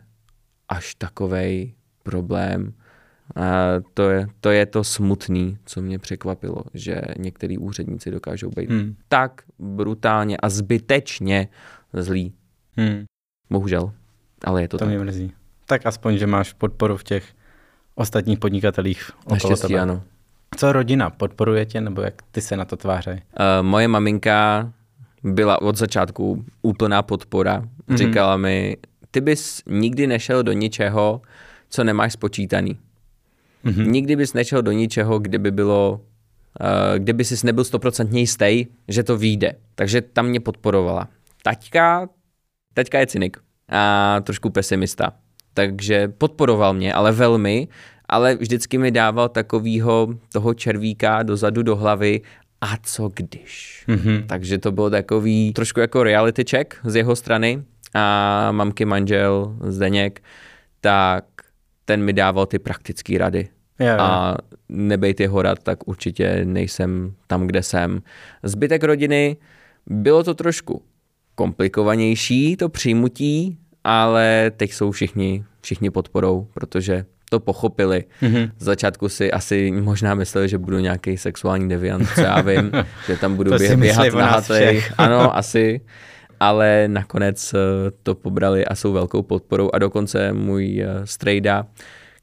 [0.70, 1.74] až takovej
[2.04, 2.74] problém.
[3.36, 8.70] A to, je, to je to smutný, co mě překvapilo, že některý úředníci dokážou být
[8.70, 8.96] hmm.
[9.08, 11.48] tak brutálně a zbytečně
[11.94, 12.34] zlí.
[12.78, 13.06] Hmm.
[13.50, 13.92] Bohužel,
[14.44, 14.88] ale je to, to tak.
[14.88, 15.32] mě mrzí.
[15.66, 17.26] Tak aspoň, že máš podporu v těch
[17.96, 19.80] ostatních podnikatelích okolo Naštěstí, tebe.
[19.80, 20.04] ano.
[20.58, 21.10] Co rodina?
[21.10, 23.12] Podporuje tě, nebo jak ty se na to tváří?
[23.12, 23.18] Uh,
[23.62, 24.72] moje maminka
[25.24, 27.62] byla od začátku úplná podpora.
[27.62, 27.98] Mm-hmm.
[27.98, 28.78] Říkala mi,
[29.12, 31.22] ty bys nikdy nešel do ničeho,
[31.70, 32.78] co nemáš spočítaný.
[33.66, 33.88] Mm-hmm.
[33.88, 36.02] Nikdy bys nešel do ničeho, kde by bylo,
[36.62, 39.54] uh, kde by si nebyl stoprocentně jistý, že to vyjde.
[39.76, 41.08] Takže tam mě podporovala.
[41.44, 42.10] Taťka,
[42.74, 43.38] taťka je cynik
[43.70, 45.14] a trošku pesimista.
[45.54, 47.68] Takže podporoval mě, ale velmi,
[48.10, 52.22] ale vždycky mi dával takovýho toho červíka dozadu do hlavy
[52.62, 53.86] a co když.
[53.88, 54.26] Mm-hmm.
[54.28, 57.64] Takže to bylo takový trošku jako reality check z jeho strany
[57.94, 60.22] a mamky manžel Zdeněk,
[60.82, 61.26] tak
[61.86, 63.50] ten mi dával ty praktické rady.
[63.80, 64.02] Yeah, yeah.
[64.02, 64.38] A
[64.70, 68.02] nebejt jeho rad, tak určitě nejsem tam, kde jsem.
[68.44, 69.38] Zbytek rodiny,
[69.88, 70.84] bylo to trošku
[71.40, 78.04] komplikovanější, to přijmutí, ale teď jsou všichni, všichni podporou, protože to pochopili.
[78.22, 78.52] Mm-hmm.
[78.58, 82.72] Z začátku si asi možná mysleli, že budu nějaký sexuální deviant, co já vím,
[83.08, 84.94] že tam budu běh, běhat na hatech.
[84.98, 85.82] Ano, asi.
[86.40, 87.58] Ale nakonec eh,
[88.04, 91.66] to pobrali a jsou velkou podporou a dokonce můj eh, strejda,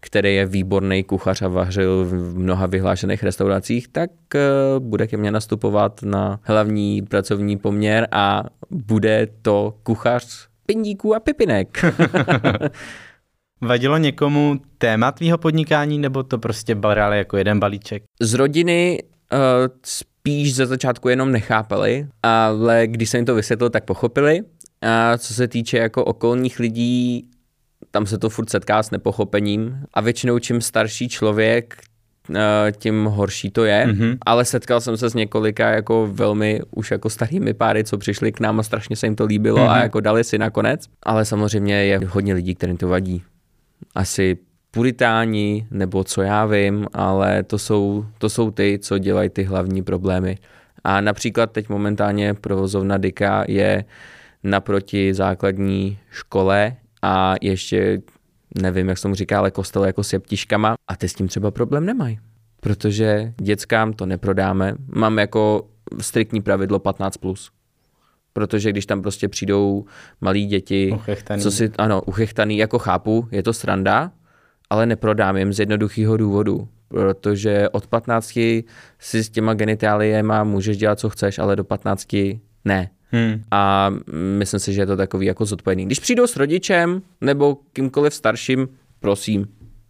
[0.07, 4.41] který je výborný kuchař a vařil v mnoha vyhlášených restauracích, tak eh,
[4.79, 11.85] bude ke mně nastupovat na hlavní pracovní poměr a bude to kuchař pindíků a pipinek.
[13.61, 18.03] Vadilo někomu téma tvýho podnikání, nebo to prostě brali jako jeden balíček?
[18.21, 19.03] Z rodiny
[19.33, 19.39] uh,
[19.85, 24.41] spíš ze začátku jenom nechápali, ale když jsem jim to vysvětlil, tak pochopili.
[24.83, 27.31] A co se týče jako okolních lidí,
[27.91, 31.77] tam se to furt setká s nepochopením a většinou čím starší člověk,
[32.35, 34.19] eh, tím horší to je, mm-hmm.
[34.27, 38.41] ale setkal jsem se s několika jako velmi už jako starými páry, co přišli k
[38.41, 39.71] nám a strašně se jim to líbilo mm-hmm.
[39.71, 43.23] a jako dali si nakonec, ale samozřejmě je hodně lidí, kterým to vadí.
[43.95, 44.39] Asi
[44.71, 49.83] puritáni, nebo co já vím, ale to jsou, to jsou ty, co dělají ty hlavní
[49.83, 50.39] problémy.
[50.85, 53.85] A například teď momentálně provozovna Dika je
[54.45, 58.03] naproti základní škole a ještě
[58.63, 61.51] nevím, jak se tomu říká, ale kostel jako s jeptiškama a ty s tím třeba
[61.51, 62.19] problém nemají.
[62.61, 64.75] Protože dětskám to neprodáme.
[64.95, 65.69] Mám jako
[66.01, 67.11] striktní pravidlo 15+.
[67.21, 67.51] Plus.
[68.33, 69.85] Protože když tam prostě přijdou
[70.21, 71.43] malí děti, uchechtaný.
[71.43, 74.13] co si, ano, uchechtaný, jako chápu, je to sranda,
[74.71, 76.69] ale neprodám jim z jednoduchého důvodu.
[76.89, 78.33] Protože od 15
[78.99, 82.17] si s těma genitáliema můžeš dělat, co chceš, ale do 15
[82.65, 82.91] ne.
[83.11, 83.43] Hmm.
[83.51, 83.91] A
[84.39, 85.87] myslím si, že je to takový jako zodpovědný.
[85.87, 88.69] Když přijdou s rodičem nebo kýmkoliv starším,
[89.01, 89.47] prosím,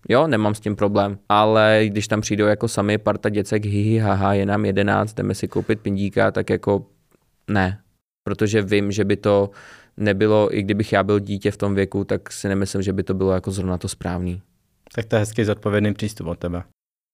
[0.09, 1.19] Jo, nemám s tím problém.
[1.29, 5.49] Ale když tam přijdou jako sami parta děcek, hihi, haha, je nám jedenáct, jdeme si
[5.49, 6.87] koupit pindíka, tak jako
[7.49, 7.79] ne.
[8.25, 9.51] Protože vím, že by to
[9.97, 13.15] nebylo, i kdybych já byl dítě v tom věku, tak si nemyslím, že by to
[13.15, 14.43] bylo jako zrovna to správný.
[14.95, 16.63] Tak to je hezký zodpovědný přístup od tebe.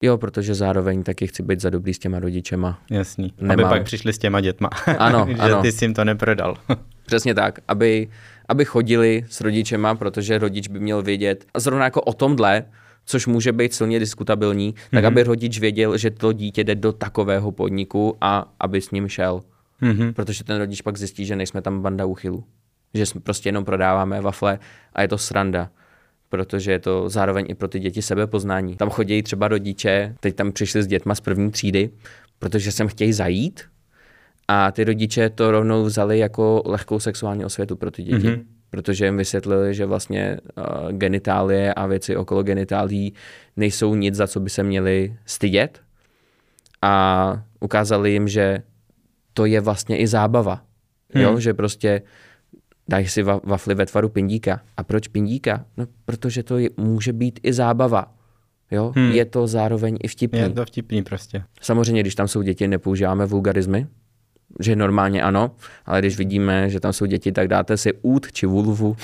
[0.02, 2.78] Jo, protože zároveň taky chci být za dobrý s těma rodičema.
[2.90, 3.66] Jasný, Nemám.
[3.66, 4.68] aby pak přišli s těma dětma.
[4.98, 5.62] Ano, že ano.
[5.62, 6.56] ty jsi jim to neprodal.
[7.06, 8.08] Přesně tak, aby,
[8.48, 12.64] aby chodili s rodičema, protože rodič by měl vědět, a zrovna jako o tomhle,
[13.04, 14.90] což může být silně diskutabilní, mm-hmm.
[14.90, 15.06] tak mhm.
[15.06, 19.40] aby rodič věděl, že to dítě jde do takového podniku a aby s ním šel.
[19.82, 20.12] Mm-hmm.
[20.12, 22.44] Protože ten rodič pak zjistí, že nejsme tam banda uchylů.
[22.94, 24.58] Že jsme prostě jenom prodáváme wafle
[24.92, 25.70] a je to sranda
[26.32, 28.76] protože je to zároveň i pro ty děti sebepoznání.
[28.76, 31.90] Tam chodí třeba rodiče, teď tam přišli s dětma z první třídy,
[32.38, 33.60] protože sem chtějí zajít
[34.48, 38.28] a ty rodiče to rovnou vzali jako lehkou sexuální osvětu pro ty děti.
[38.28, 38.44] Mm-hmm.
[38.70, 43.14] Protože jim vysvětlili, že vlastně uh, genitálie a věci okolo genitálí
[43.56, 45.80] nejsou nic, za co by se měli stydět.
[46.82, 48.62] A ukázali jim, že
[49.34, 50.62] to je vlastně i zábava.
[51.14, 51.24] Hmm.
[51.24, 52.02] Jo, že prostě
[52.92, 54.60] Dáš si wafly ve tvaru pindíka.
[54.76, 55.64] A proč pindíka?
[55.76, 58.14] No, protože to je, může být i zábava.
[58.70, 58.92] Jo?
[58.96, 59.10] Hmm.
[59.10, 60.40] Je to zároveň i vtipný.
[60.40, 61.44] Je to vtipný prostě.
[61.60, 63.86] Samozřejmě, když tam jsou děti, nepoužíváme vulgarizmy,
[64.60, 65.50] že normálně ano,
[65.86, 68.96] ale když vidíme, že tam jsou děti, tak dáte si út či vulvu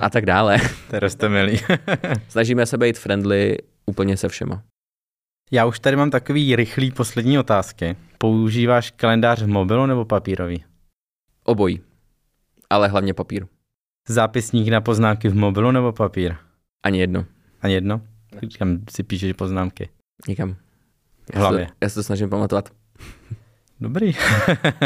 [0.00, 0.58] a tak dále.
[0.90, 1.60] Teraz jste milí.
[2.28, 4.62] Snažíme se být friendly úplně se všema.
[5.50, 7.96] Já už tady mám takový rychlý poslední otázky.
[8.18, 10.64] Používáš kalendář v mobilu nebo papírový?
[11.44, 11.80] Obojí,
[12.74, 13.46] ale hlavně papír.
[14.08, 16.34] Zápisník na poznámky v mobilu nebo papír?
[16.82, 17.24] Ani jedno.
[17.62, 18.00] Ani jedno?
[18.58, 19.88] Kam si píšeš poznámky?
[20.28, 20.56] Nikam.
[21.32, 21.60] V hlavě.
[21.60, 22.68] Já se, já se to snažím pamatovat.
[23.80, 24.12] Dobrý.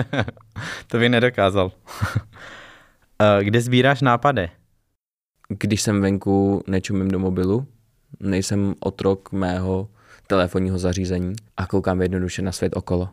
[0.86, 1.72] to bych nedokázal.
[3.22, 4.51] Eh, Kde sbíráš nápady?
[5.49, 7.66] Když jsem venku, nečumím do mobilu,
[8.20, 9.89] nejsem otrok mého
[10.26, 13.09] telefonního zařízení a koukám jednoduše na svět okolo.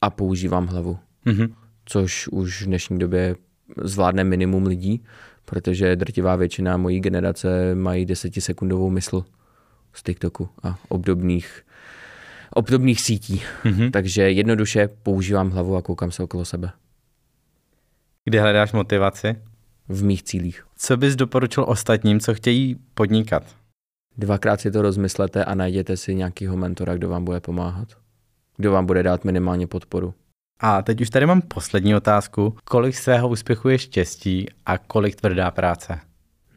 [0.00, 1.54] A používám hlavu, Mhm.
[1.84, 3.36] což už v dnešní době
[3.76, 5.04] zvládne minimum lidí,
[5.44, 9.24] protože drtivá většina mojí generace mají desetisekundovou mysl
[9.92, 11.62] z TikToku a obdobných,
[12.50, 13.42] obdobných sítí.
[13.64, 13.90] Mhm.
[13.90, 16.70] Takže jednoduše používám hlavu a koukám se okolo sebe.
[18.24, 19.36] Kde hledáš motivaci?
[19.88, 20.66] V mých cílích.
[20.76, 23.42] Co bys doporučil ostatním, co chtějí podnikat?
[24.16, 27.88] Dvakrát si to rozmyslete a najděte si nějakého mentora, kdo vám bude pomáhat.
[28.56, 30.14] Kdo vám bude dát minimálně podporu.
[30.60, 32.56] A teď už tady mám poslední otázku.
[32.64, 35.98] Kolik svého úspěchu je štěstí a kolik tvrdá práce?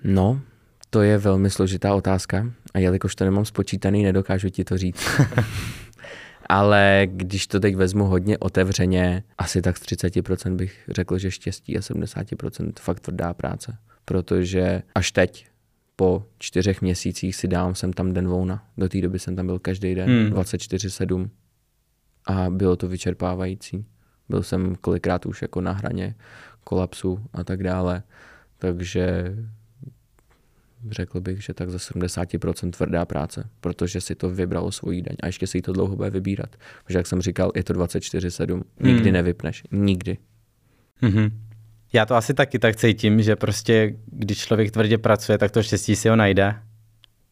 [0.04, 0.42] No,
[0.90, 5.08] to je velmi složitá otázka a jelikož to nemám spočítaný, nedokážu ti to říct.
[6.50, 11.78] Ale když to teď vezmu hodně otevřeně, asi tak z 30% bych řekl, že štěstí
[11.78, 13.78] a 70% fakt tvrdá práce.
[14.06, 15.48] Protože až teď,
[15.96, 18.64] po čtyřech měsících si dávám sem tam den volna.
[18.78, 20.34] Do té doby jsem tam byl každý den, Hmm.
[20.34, 21.30] 24-7
[22.28, 23.86] a bylo to vyčerpávající.
[24.30, 26.16] Byl jsem kolikrát už jako na hraně
[26.64, 28.04] kolapsu a tak dále.
[28.58, 29.36] Takže
[30.92, 35.26] řekl bych, že tak za 70% tvrdá práce, protože si to vybralo svojí daň a
[35.26, 36.56] ještě si to dlouho bude vybírat.
[36.86, 38.64] Protože jak jsem říkal, je to 24-7.
[38.80, 39.14] Nikdy Hmm.
[39.14, 39.64] nevypneš.
[39.72, 40.18] Nikdy.
[41.02, 41.30] Mhm.
[41.94, 45.96] Já to asi taky tak cítím, že prostě když člověk tvrdě pracuje, tak to štěstí
[45.96, 46.56] si ho najde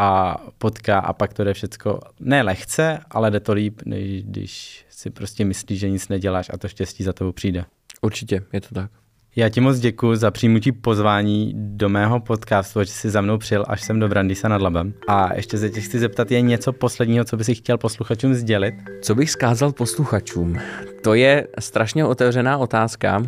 [0.01, 4.85] a potká a pak to jde všecko, ne lehce, ale jde to líp, než když
[4.89, 7.65] si prostě myslíš, že nic neděláš a to štěstí za tebou přijde.
[8.01, 8.91] Určitě, je to tak.
[9.35, 13.65] Já ti moc děkuji za přijmutí pozvání do mého podcastu, že jsi za mnou přijel
[13.67, 14.93] až sem do Brandýsa nad Labem.
[15.07, 18.75] A ještě se tě chci zeptat, je něco posledního, co bys si chtěl posluchačům sdělit?
[19.01, 20.57] Co bych skázal posluchačům?
[21.03, 23.23] To je strašně otevřená otázka,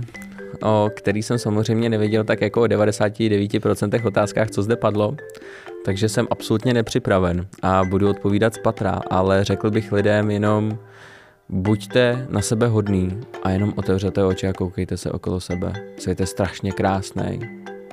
[0.63, 5.15] o který jsem samozřejmě nevěděl tak jako o 99% otázkách, co zde padlo.
[5.85, 10.79] Takže jsem absolutně nepřipraven a budu odpovídat z patra, ale řekl bych lidem jenom
[11.49, 15.73] buďte na sebe hodný a jenom otevřete oči a koukejte se okolo sebe.
[15.97, 17.39] Svět je strašně krásný,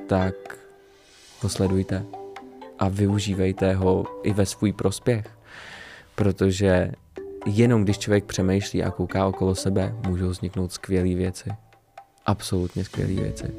[0.07, 0.35] tak
[1.41, 2.05] ho sledujte
[2.79, 5.27] a využívejte ho i ve svůj prospěch,
[6.15, 6.93] protože
[7.47, 11.51] jenom když člověk přemýšlí a kouká okolo sebe, můžou vzniknout skvělé věci.
[12.27, 13.55] Absolutně skvělé věci.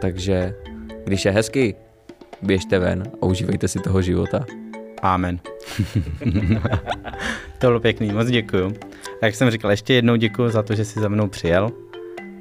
[0.00, 0.54] Takže
[1.04, 1.74] když je hezky,
[2.42, 4.44] běžte ven a užívejte si toho života.
[5.02, 5.40] Amen.
[7.58, 8.72] to bylo pěkný, moc děkuju.
[9.22, 11.70] A jak jsem říkal, ještě jednou děkuji za to, že jsi za mnou přijel.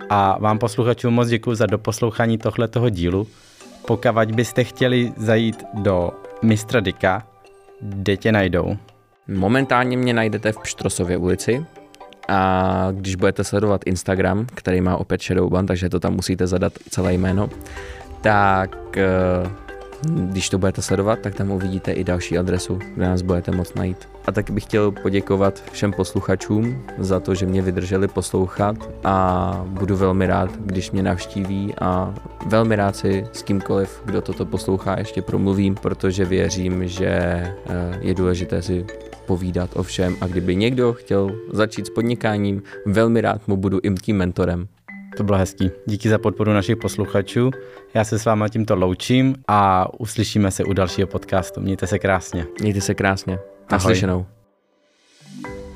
[0.10, 3.28] A vám posluchačům moc děkuji za doposlouchání tohletoho dílu.
[3.88, 7.28] Pokud byste chtěli zajít do Mistra Dika,
[7.82, 8.78] kde tě najdou?
[9.28, 11.66] Momentálně mě najdete v Pštrosově ulici
[12.28, 17.14] a když budete sledovat Instagram, který má opět Shadowban, takže to tam musíte zadat celé
[17.14, 17.50] jméno,
[18.22, 19.69] tak eh,
[20.06, 24.10] když to budete sledovat, tak tam uvidíte i další adresu, kde nás budete moct najít.
[24.26, 29.96] A tak bych chtěl poděkovat všem posluchačům za to, že mě vydrželi poslouchat a budu
[29.96, 35.22] velmi rád, když mě navštíví a velmi rád si s kýmkoliv, kdo toto poslouchá, ještě
[35.22, 37.56] promluvím, protože věřím, že eh,
[38.02, 38.86] je důležité si
[39.26, 43.94] povídat o všem a kdyby někdo chtěl začít s podnikáním, velmi rád mu budu i
[43.94, 44.68] tím mentorem.
[45.18, 45.72] To bylo hezký.
[45.86, 47.52] Díky za podporu našich posluchačů.
[47.94, 51.62] Já se s váma tímto loučím a uslyšíme se u dalšího podcastu.
[51.62, 52.46] Mějte se krásně.
[52.62, 53.40] Mějte se krásně.
[53.72, 54.26] Naslyšenou.
[55.46, 55.69] Ahoj.